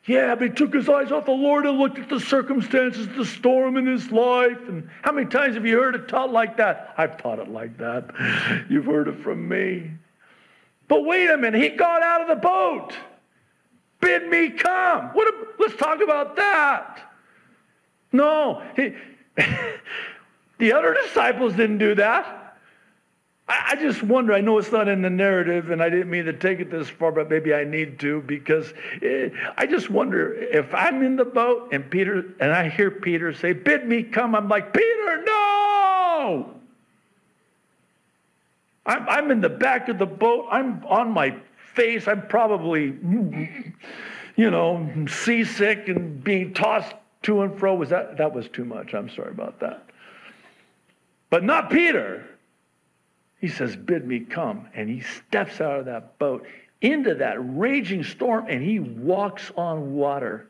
[0.05, 3.25] Yeah, but he took his eyes off the Lord and looked at the circumstances, the
[3.25, 4.57] storm in his life.
[4.69, 6.93] And how many times have you heard it taught like that?
[6.97, 8.65] I've taught it like that.
[8.69, 9.91] You've heard it from me.
[10.87, 12.93] But wait a minute, he got out of the boat.
[13.99, 15.07] Bid me come.
[15.07, 17.01] What a, let's talk about that.
[18.13, 18.95] No, he,
[20.57, 22.57] The other disciples didn't do that.
[23.47, 26.25] I, I just wonder, I know it's not in the narrative, and I didn't mean
[26.25, 30.33] to take it this far, but maybe I need to because it, I just wonder
[30.33, 34.35] if I'm in the boat and Peter, and I hear Peter say, Bid me come.
[34.35, 36.53] I'm like, Peter, no!
[38.85, 40.47] I'm, I'm in the back of the boat.
[40.49, 41.35] I'm on my
[41.75, 42.07] face.
[42.07, 42.95] I'm probably,
[44.35, 47.75] you know, seasick and being tossed to and fro.
[47.75, 48.93] Was that, that was too much.
[48.93, 49.86] I'm sorry about that.
[51.29, 52.25] But not Peter.
[53.39, 54.67] He says, Bid me come.
[54.73, 56.47] And he steps out of that boat
[56.81, 60.47] into that raging storm and he walks on water.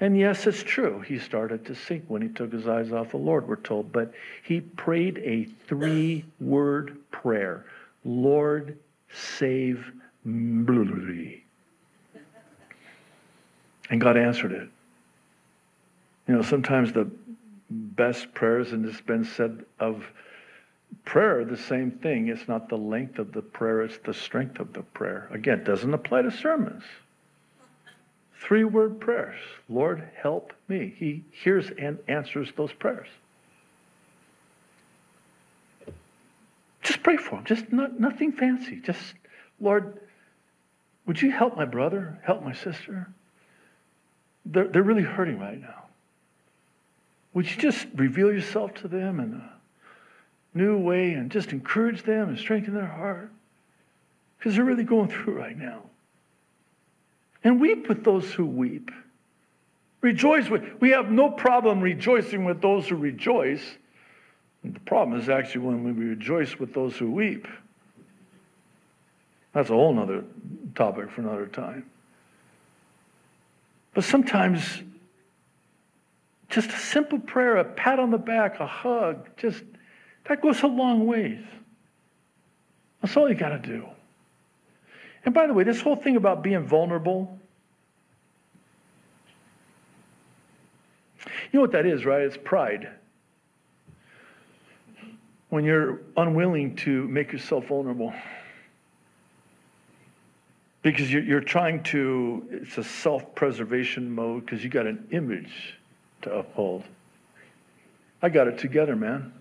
[0.00, 1.00] And yes, it's true.
[1.00, 3.90] He started to sink when he took his eyes off the Lord, we're told.
[3.92, 4.12] But
[4.44, 7.66] he prayed a three word prayer
[8.04, 8.78] Lord,
[9.12, 9.84] save
[10.24, 11.42] me.
[13.90, 14.68] And God answered it.
[16.28, 17.10] You know, sometimes the
[17.70, 20.04] best prayers, and it's been said of
[21.04, 22.28] Prayer, the same thing.
[22.28, 25.28] It's not the length of the prayer, it's the strength of the prayer.
[25.30, 26.82] Again, doesn't apply to sermons.
[28.40, 30.94] Three word prayers Lord, help me.
[30.96, 33.08] He hears and answers those prayers.
[36.82, 37.44] Just pray for him.
[37.44, 38.80] Just not, nothing fancy.
[38.80, 39.14] Just,
[39.60, 39.98] Lord,
[41.06, 42.18] would you help my brother?
[42.22, 43.08] Help my sister?
[44.46, 45.87] They're, they're really hurting right now.
[47.34, 52.28] Would you just reveal yourself to them in a new way and just encourage them
[52.28, 53.30] and strengthen their heart?
[54.38, 55.82] Because they're really going through right now.
[57.44, 58.90] And weep with those who weep.
[60.00, 63.62] Rejoice with, we have no problem rejoicing with those who rejoice.
[64.62, 67.48] And the problem is actually when we rejoice with those who weep.
[69.52, 70.24] That's a whole other
[70.74, 71.84] topic for another time.
[73.94, 74.62] But sometimes
[76.48, 79.62] just a simple prayer, a pat on the back, a hug, just
[80.28, 81.44] that goes a long ways.
[83.02, 83.86] That's all you got to do.
[85.24, 87.38] And by the way, this whole thing about being vulnerable,
[91.52, 92.22] you know what that is, right?
[92.22, 92.88] It's pride.
[95.50, 98.12] When you're unwilling to make yourself vulnerable.
[100.82, 105.77] Because you're, trying to, it's a self preservation mode because you got an image
[106.22, 106.84] to uphold.
[108.22, 109.32] I got it together, man.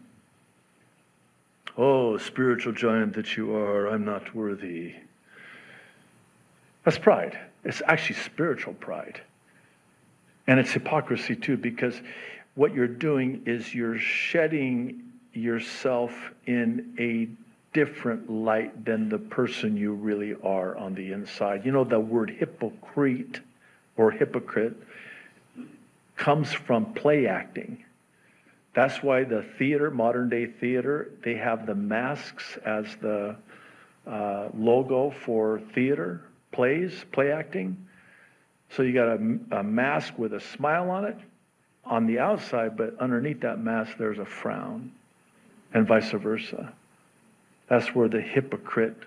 [1.78, 4.96] Oh, spiritual giant that you are, I'm not worthy.
[6.84, 7.38] That's pride.
[7.64, 9.22] It's actually spiritual pride.
[10.48, 12.02] And it's hypocrisy too, because
[12.56, 15.04] what you're doing is you're shedding
[15.34, 16.14] yourself
[16.46, 17.28] in a
[17.74, 21.66] different light than the person you really are on the inside.
[21.66, 23.42] You know, the word hypocrite
[23.98, 24.76] or hypocrite
[26.18, 27.84] comes from play acting.
[28.74, 33.36] That's why the theater, modern day theater, they have the masks as the
[34.06, 37.88] uh, logo for theater plays, play acting.
[38.72, 41.18] So you got a, a mask with a smile on it
[41.86, 44.92] on the outside, but underneath that mask there's a frown,
[45.74, 46.74] and vice versa.
[47.70, 48.98] That's where the hypocrite,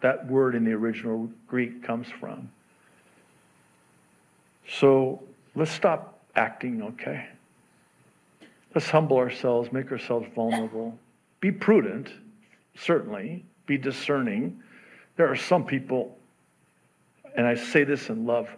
[0.00, 2.50] that word in the original Greek comes from.
[4.68, 5.22] So
[5.54, 7.26] let's stop acting, okay?
[8.74, 10.98] Let's humble ourselves, make ourselves vulnerable.
[11.40, 12.10] Be prudent,
[12.76, 13.44] certainly.
[13.66, 14.62] Be discerning.
[15.16, 16.16] There are some people
[17.34, 18.48] and I say this in love,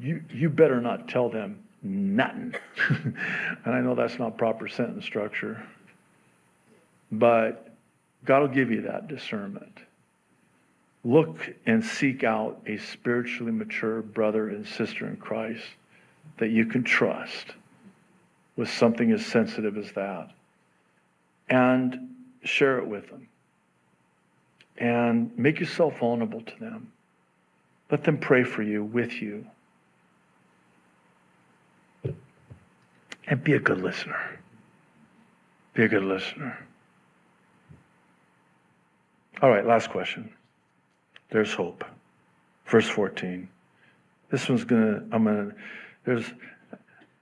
[0.00, 2.54] you, you better not tell them nothing.
[2.88, 5.62] and I know that's not proper sentence structure,
[7.12, 7.70] but
[8.24, 9.78] God will give you that discernment.
[11.04, 15.64] Look and seek out a spiritually mature brother and sister in Christ
[16.38, 17.54] that you can trust
[18.56, 20.30] with something as sensitive as that
[21.48, 22.14] and
[22.44, 23.28] share it with them
[24.78, 26.92] and make yourself vulnerable to them.
[27.90, 29.46] Let them pray for you, with you.
[33.26, 34.38] And be a good listener.
[35.74, 36.66] Be a good listener.
[39.42, 40.32] All right, last question.
[41.30, 41.84] There's hope.
[42.66, 43.48] Verse 14.
[44.30, 45.54] This one's gonna, I'm gonna,
[46.08, 46.32] there's,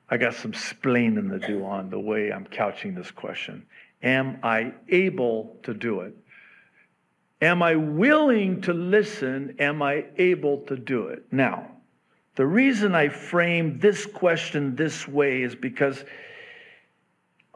[0.08, 3.66] I got some splaining to do on the way I'm couching this question.
[4.00, 6.16] Am I able to do it?
[7.42, 9.56] Am I willing to listen?
[9.58, 11.24] Am I able to do it?
[11.32, 11.66] Now,
[12.36, 16.04] the reason I frame this question this way is because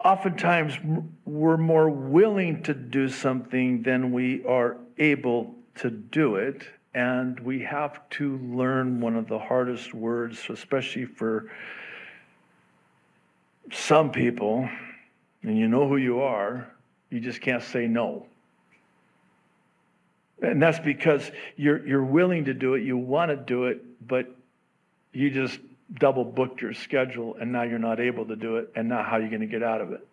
[0.05, 0.75] oftentimes
[1.25, 6.65] we're more willing to do something than we are able to do it.
[6.95, 11.51] And we have to learn one of the hardest words, especially for
[13.73, 14.69] some people,
[15.43, 16.69] and you know who you are,
[17.11, 18.27] you just can't say no.
[20.43, 24.35] And that's because you're, you're willing to do it, you want to do it, but
[25.13, 25.59] you just
[25.99, 28.73] double booked your schedule and now you're not able to do it.
[28.75, 30.07] And now how are you going to get out of it?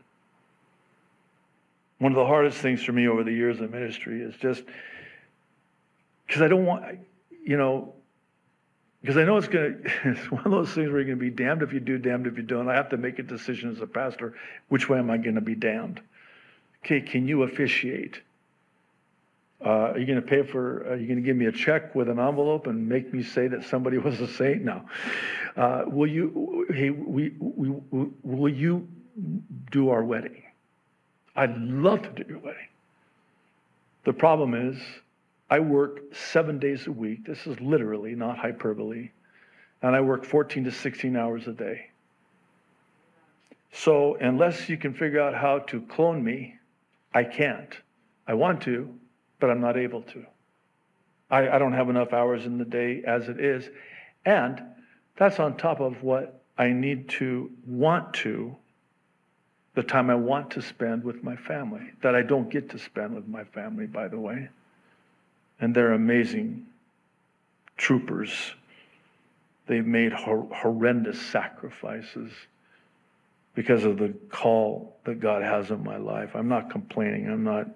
[2.00, 4.64] One of the hardest things for me over the years of ministry is just
[6.28, 7.00] because I don't want,
[7.44, 7.94] you know,
[9.02, 11.24] because I know it's going to, it's one of those things where you're going to
[11.24, 12.70] be damned if you do, damned if you don't.
[12.70, 14.34] I have to make a decision as a pastor
[14.70, 16.02] which way am I going to be damned?
[16.84, 18.22] Okay, can you officiate?
[19.66, 21.96] Uh, are you going to pay for, are you going to give me a check
[21.96, 24.64] with an envelope and make me say that somebody was a saint?
[24.64, 24.84] No.
[25.56, 28.88] Uh, will you, hey, we, we, we, will you
[29.72, 30.44] do our wedding?
[31.36, 32.68] I'd love to do your wedding.
[34.06, 34.78] The problem is,
[35.50, 37.26] I work seven days a week.
[37.26, 39.12] This is literally, not hyperbole.
[39.82, 41.90] And I work 14 to 16 hours a day.
[43.72, 46.56] So, unless you can figure out how to clone me,
[47.14, 47.74] I can't.
[48.28, 48.94] I want to,
[49.40, 50.26] but I'm not able to.
[51.30, 53.70] I, I don't have enough hours in the day as it is.
[54.26, 54.62] And
[55.16, 58.56] that's on top of what I need to want to,
[59.76, 63.14] the time I want to spend with my family, that I don't get to spend
[63.14, 64.50] with my family, by the way.
[65.60, 66.68] And they're amazing
[67.78, 68.54] troopers.
[69.68, 72.32] They've made hor- horrendous sacrifices
[73.54, 76.36] because of the call that God has in my life.
[76.36, 77.28] I'm not complaining.
[77.28, 77.68] I'm not,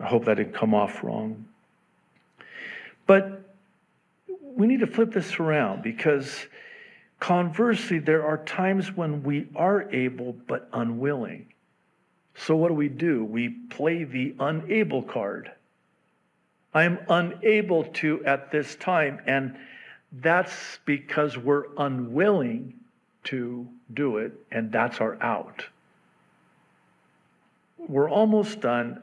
[0.00, 1.46] I hope that didn't come off wrong.
[3.06, 3.48] But
[4.42, 6.46] we need to flip this around because
[7.20, 11.46] conversely, there are times when we are able but unwilling.
[12.34, 13.24] So, what do we do?
[13.24, 15.52] We play the unable card.
[16.78, 19.56] I am unable to at this time, and
[20.12, 22.74] that's because we're unwilling
[23.24, 25.64] to do it, and that's our out.
[27.78, 29.02] We're almost done.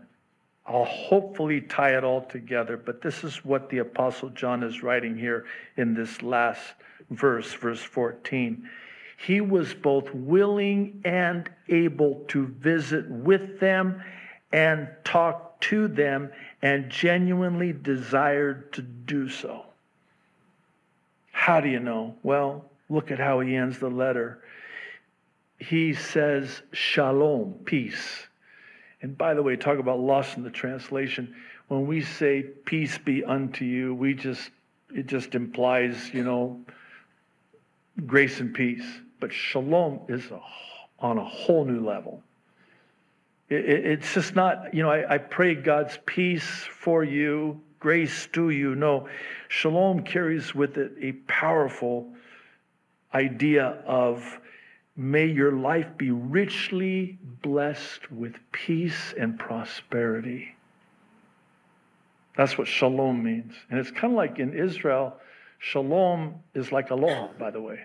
[0.65, 5.17] I'll hopefully tie it all together, but this is what the Apostle John is writing
[5.17, 5.43] here
[5.75, 6.75] in this last
[7.09, 8.69] verse, verse 14.
[9.17, 14.01] He was both willing and able to visit with them
[14.53, 16.31] and talk to them
[16.61, 19.65] and genuinely desired to do so.
[21.31, 22.15] How do you know?
[22.23, 24.39] Well, look at how he ends the letter.
[25.59, 28.27] He says, Shalom, peace.
[29.01, 31.35] And by the way, talk about lost in the translation.
[31.67, 34.49] When we say peace be unto you, we just
[34.93, 36.61] it just implies, you know,
[38.05, 38.85] grace and peace.
[39.19, 40.39] But shalom is a,
[40.99, 42.23] on a whole new level.
[43.49, 48.27] It, it, it's just not, you know, I, I pray God's peace for you, grace
[48.33, 48.75] to you.
[48.75, 49.07] No,
[49.47, 52.13] shalom carries with it a powerful
[53.13, 54.39] idea of
[54.97, 60.55] May your life be richly blessed with peace and prosperity.
[62.37, 63.53] That's what shalom means.
[63.69, 65.17] And it's kind of like in Israel,
[65.59, 67.79] shalom is like aloha, by the way.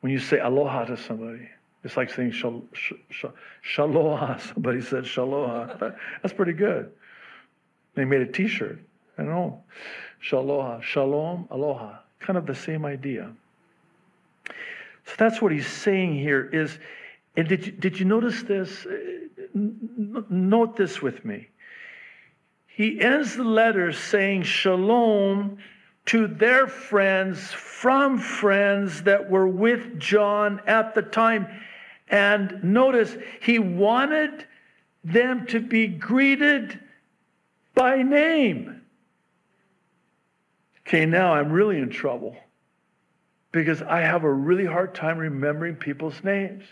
[0.00, 1.48] When you say aloha to somebody,
[1.88, 3.32] it's like saying shal, shal,
[3.64, 4.38] shaloha.
[4.52, 5.96] Somebody said shaloha.
[6.22, 6.92] That's pretty good.
[7.94, 8.78] They made a t shirt.
[9.16, 9.62] I know.
[10.22, 10.82] Shaloha.
[10.82, 12.00] Shalom, aloha.
[12.20, 13.32] Kind of the same idea.
[14.48, 16.78] So that's what he's saying here is,
[17.38, 18.84] and did you, did you notice this?
[18.84, 21.48] Uh, note this with me.
[22.66, 25.56] He ends the letter saying shalom
[26.04, 31.48] to their friends from friends that were with John at the time.
[32.10, 34.46] And notice, he wanted
[35.04, 36.78] them to be greeted
[37.74, 38.82] by name.
[40.86, 42.36] Okay, now I'm really in trouble
[43.52, 46.64] because I have a really hard time remembering people's names.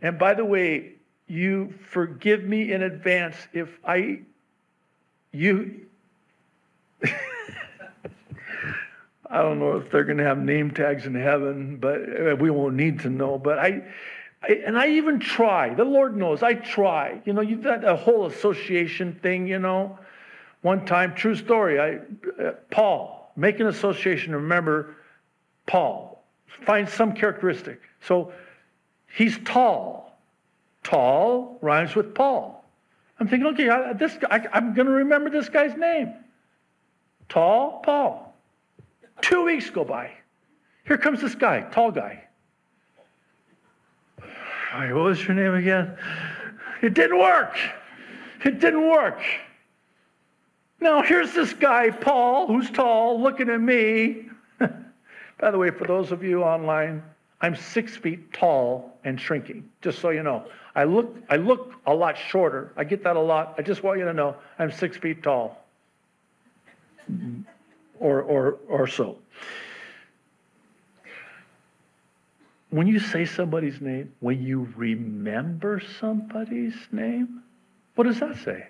[0.00, 0.94] And by the way,
[1.26, 4.20] you forgive me in advance if I,
[5.32, 5.86] you,
[9.30, 12.50] I don't know if they're going to have name tags in heaven, but uh, we
[12.50, 13.38] won't need to know.
[13.38, 13.82] But I,
[14.42, 15.74] I, and I even try.
[15.74, 17.20] The Lord knows I try.
[17.24, 19.46] You know, you've got a whole association thing.
[19.46, 19.98] You know,
[20.62, 21.78] one time, true story.
[21.78, 21.98] I,
[22.42, 24.34] uh, Paul, make an association.
[24.34, 24.96] Remember,
[25.66, 26.24] Paul.
[26.64, 27.80] Find some characteristic.
[28.00, 28.32] So
[29.14, 30.18] he's tall.
[30.82, 32.64] Tall rhymes with Paul.
[33.20, 36.14] I'm thinking, okay, I, this I, I'm going to remember this guy's name.
[37.28, 38.27] Tall Paul.
[39.20, 40.10] Two weeks go by.
[40.86, 42.24] Here comes this guy, tall guy.
[44.72, 45.96] What was your name again?
[46.82, 47.56] It didn't work.
[48.44, 49.20] It didn't work.
[50.80, 54.28] Now, here's this guy, Paul, who's tall, looking at me.
[54.58, 57.02] By the way, for those of you online,
[57.40, 60.44] I'm six feet tall and shrinking, just so you know.
[60.74, 62.72] I look, I look a lot shorter.
[62.76, 63.54] I get that a lot.
[63.58, 65.64] I just want you to know I'm six feet tall
[68.00, 69.18] or, or, or so.
[72.70, 77.42] When you say somebody's name, when you remember somebody's name,
[77.94, 78.68] what does that say?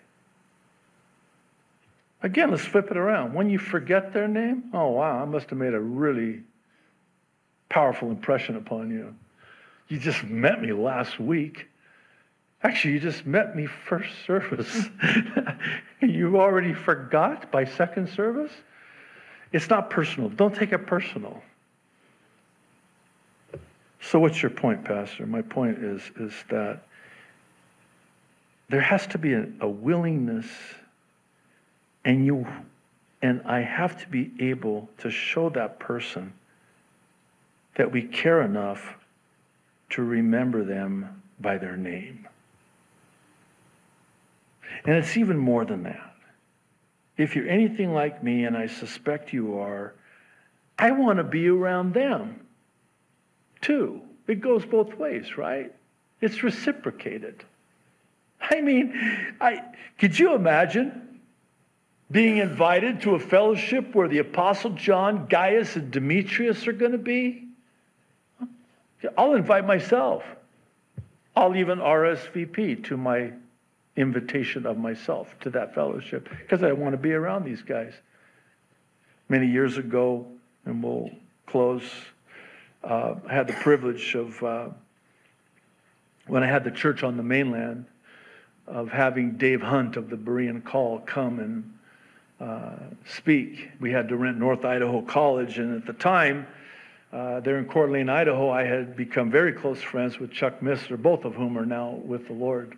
[2.23, 3.35] Again, let's flip it around.
[3.35, 6.43] When you forget their name, oh wow, I must have made a really
[7.69, 9.15] powerful impression upon you.
[9.89, 11.69] You just met me last week.
[12.63, 14.89] Actually, you just met me first service.
[16.01, 18.53] you already forgot by second service?
[19.53, 20.29] It's not personal.
[20.29, 21.43] Don't take it personal.
[24.01, 25.27] So what's your point, Pastor?
[25.27, 26.83] My point is, is that
[28.69, 30.47] there has to be a, a willingness
[32.05, 32.47] and you
[33.21, 36.33] and I have to be able to show that person
[37.77, 38.97] that we care enough
[39.91, 42.29] to remember them by their name.
[44.85, 46.08] And it's even more than that.
[47.19, 49.93] If you're anything like me, and I suspect you are,
[50.79, 52.41] I want to be around them
[53.61, 54.01] too.
[54.29, 55.73] It goes both ways, right?
[56.21, 57.45] It's reciprocated.
[58.41, 58.95] I mean,
[59.41, 59.63] I
[59.99, 61.21] could you imagine
[62.11, 66.99] being invited to a fellowship where the apostle John, Gaius, and Demetrius are going to
[66.99, 67.49] be?
[69.17, 70.25] I'll invite myself.
[71.37, 73.33] I'll even RSVP to my
[73.99, 77.93] invitation of myself to that fellowship because I want to be around these guys.
[79.29, 80.27] Many years ago,
[80.65, 81.11] and we'll
[81.47, 81.83] close,
[82.85, 84.69] uh, I had the privilege of, uh,
[86.27, 87.87] when I had the church on the mainland,
[88.67, 91.79] of having Dave Hunt of the Berean Call come and
[92.41, 92.77] uh,
[93.07, 93.71] speak.
[93.81, 96.47] We had to rent North Idaho College, and at the time,
[97.13, 101.01] uh, there in Coeur d'Alene, Idaho, I had become very close friends with Chuck Missler,
[101.01, 102.77] both of whom are now with the Lord.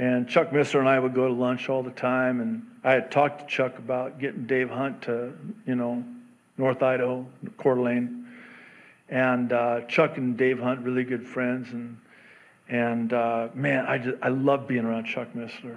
[0.00, 3.10] And Chuck Missler and I would go to lunch all the time, and I had
[3.10, 5.34] talked to Chuck about getting Dave Hunt to,
[5.66, 6.02] you know,
[6.56, 7.26] North Idaho,
[7.58, 8.26] Coeur d'Alene.
[9.10, 11.98] And uh, Chuck and Dave Hunt, really good friends, and
[12.70, 15.76] and uh, man, I just I love being around Chuck Missler.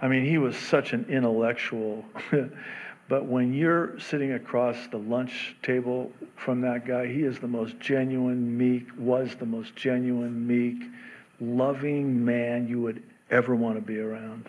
[0.00, 2.06] I mean, he was such an intellectual.
[3.08, 7.78] But when you're sitting across the lunch table from that guy, he is the most
[7.78, 10.82] genuine, meek, was the most genuine, meek,
[11.38, 14.48] loving man you would ever want to be around.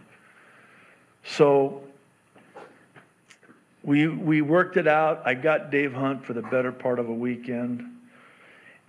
[1.23, 1.83] So
[3.83, 5.21] we, we worked it out.
[5.25, 7.83] I got Dave Hunt for the better part of a weekend.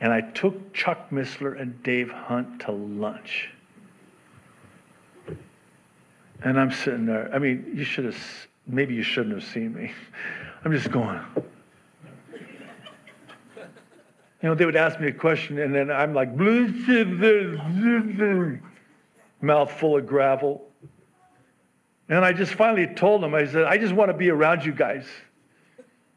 [0.01, 3.51] And I took Chuck Missler and Dave Hunt to lunch.
[6.43, 7.31] And I'm sitting there.
[7.35, 9.91] I mean, you should have maybe you shouldn't have seen me.
[10.65, 11.21] I'm just going.
[14.43, 16.29] You know, they would ask me a question, and then I'm like,
[19.41, 20.65] mouth full of gravel.
[22.09, 24.73] And I just finally told him, I said, I just want to be around you
[24.73, 25.07] guys.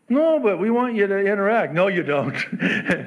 [0.07, 1.73] No, but we want you to interact.
[1.73, 2.35] No, you don't.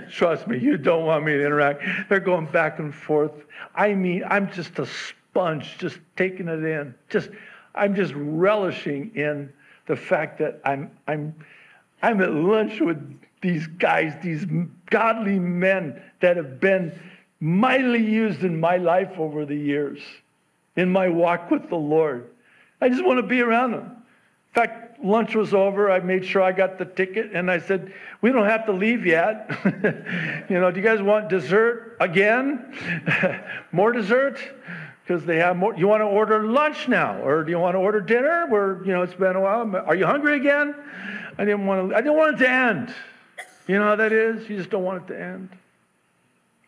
[0.10, 1.82] Trust me, you don't want me to interact.
[2.08, 3.32] They're going back and forth.
[3.74, 6.94] I mean, I'm just a sponge, just taking it in.
[7.10, 7.28] Just
[7.74, 9.52] I'm just relishing in
[9.86, 11.34] the fact that I'm, I'm,
[12.02, 14.46] I'm at lunch with these guys, these
[14.90, 16.98] godly men that have been
[17.40, 20.00] mightily used in my life over the years,
[20.76, 22.28] in my walk with the Lord.
[22.80, 23.84] I just want to be around them.
[23.84, 25.90] In fact, lunch was over.
[25.90, 29.04] I made sure I got the ticket and I said, We don't have to leave
[29.04, 29.50] yet.
[30.48, 32.74] you know, do you guys want dessert again?
[33.72, 34.38] More dessert?
[35.06, 35.76] because they have more.
[35.76, 38.46] You want to order lunch now, or do you want to order dinner?
[38.48, 39.76] Where you know it's been a while.
[39.76, 40.74] Are you hungry again?
[41.36, 41.96] I didn't want to.
[41.96, 42.94] I didn't want it to end.
[43.66, 44.48] You know how that is.
[44.48, 45.50] You just don't want it to end.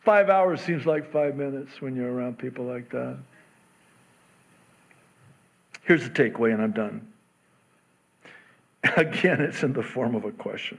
[0.06, 3.16] Five hours seems like five minutes when you're around people like that.
[5.82, 7.08] Here's the takeaway, and I'm done.
[8.96, 10.78] Again, it's in the form of a question.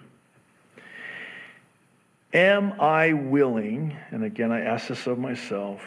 [2.34, 5.82] Am I willing, and again, I ask this of myself,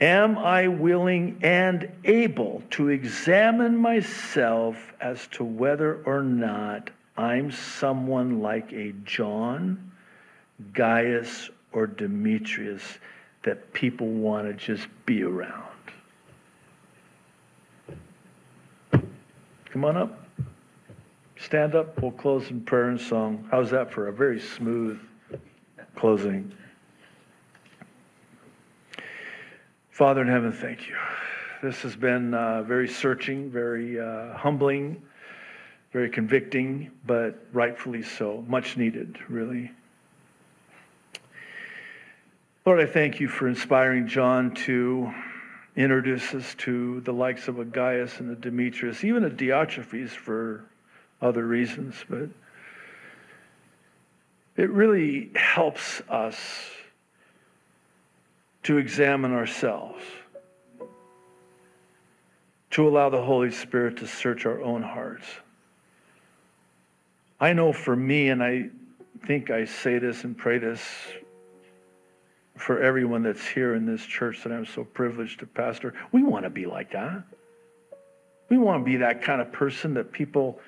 [0.00, 8.40] Am I willing and able to examine myself as to whether or not I'm someone
[8.40, 9.90] like a John,
[10.72, 12.82] Gaius, or Demetrius
[13.42, 15.64] that people want to just be around?
[19.70, 20.18] Come on up.
[21.38, 22.00] Stand up.
[22.02, 23.46] We'll close in prayer and song.
[23.50, 25.00] How's that for a very smooth
[25.96, 26.52] closing?
[29.90, 30.96] Father in heaven, thank you.
[31.62, 35.02] This has been uh, very searching, very uh, humbling,
[35.92, 38.44] very convicting, but rightfully so.
[38.48, 39.70] Much needed, really.
[42.66, 45.10] Lord, I thank you for inspiring John to
[45.76, 50.66] introduce us to the likes of a Gaius and a Demetrius, even a Diotrephes for
[51.22, 52.28] other reasons, but
[54.58, 56.38] it really helps us
[58.64, 60.02] to examine ourselves,
[62.72, 65.24] to allow the Holy Spirit to search our own hearts.
[67.40, 68.68] I know for me, and I
[69.26, 70.82] think I say this and pray this
[72.60, 76.44] for everyone that's here in this church that I'm so privileged to pastor, we want
[76.44, 77.22] to be like that.
[78.48, 80.60] We want to be that kind of person that people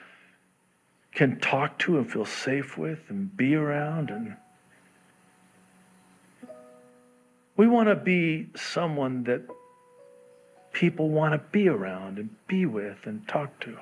[1.12, 4.36] can talk to and feel safe with and be around and
[7.56, 9.43] We want to be someone that
[10.73, 13.78] people want to be around and be with and talk to.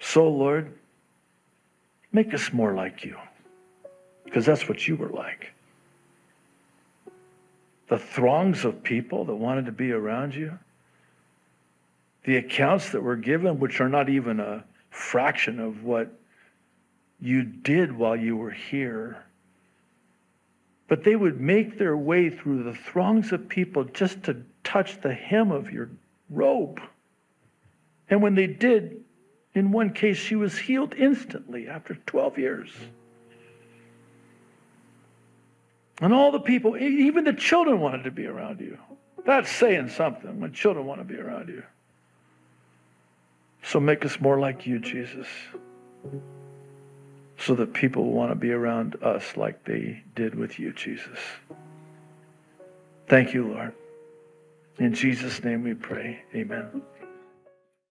[0.00, 0.72] So, Lord,
[2.12, 3.16] make us more like you,
[4.26, 5.52] because that's what you were like.
[7.88, 10.58] the throngs of people that wanted to be around you,
[12.24, 16.12] the accounts that were given, which are not even a fraction of what
[17.20, 19.22] you did while you were here.
[20.88, 25.14] But they would make their way through the throngs of people just to touch the
[25.14, 25.88] hem of your
[26.28, 26.80] robe.
[28.10, 29.04] And when they did,
[29.54, 32.70] in one case, she was healed instantly after 12 years.
[36.00, 38.78] And all the people, even the children wanted to be around you.
[39.24, 41.62] That's saying something when children want to be around you.
[43.64, 45.26] So make us more like you, Jesus,
[47.38, 51.18] so that people want to be around us like they did with you, Jesus.
[53.08, 53.72] Thank you, Lord.
[54.78, 56.22] In Jesus' name we pray.
[56.34, 56.82] Amen.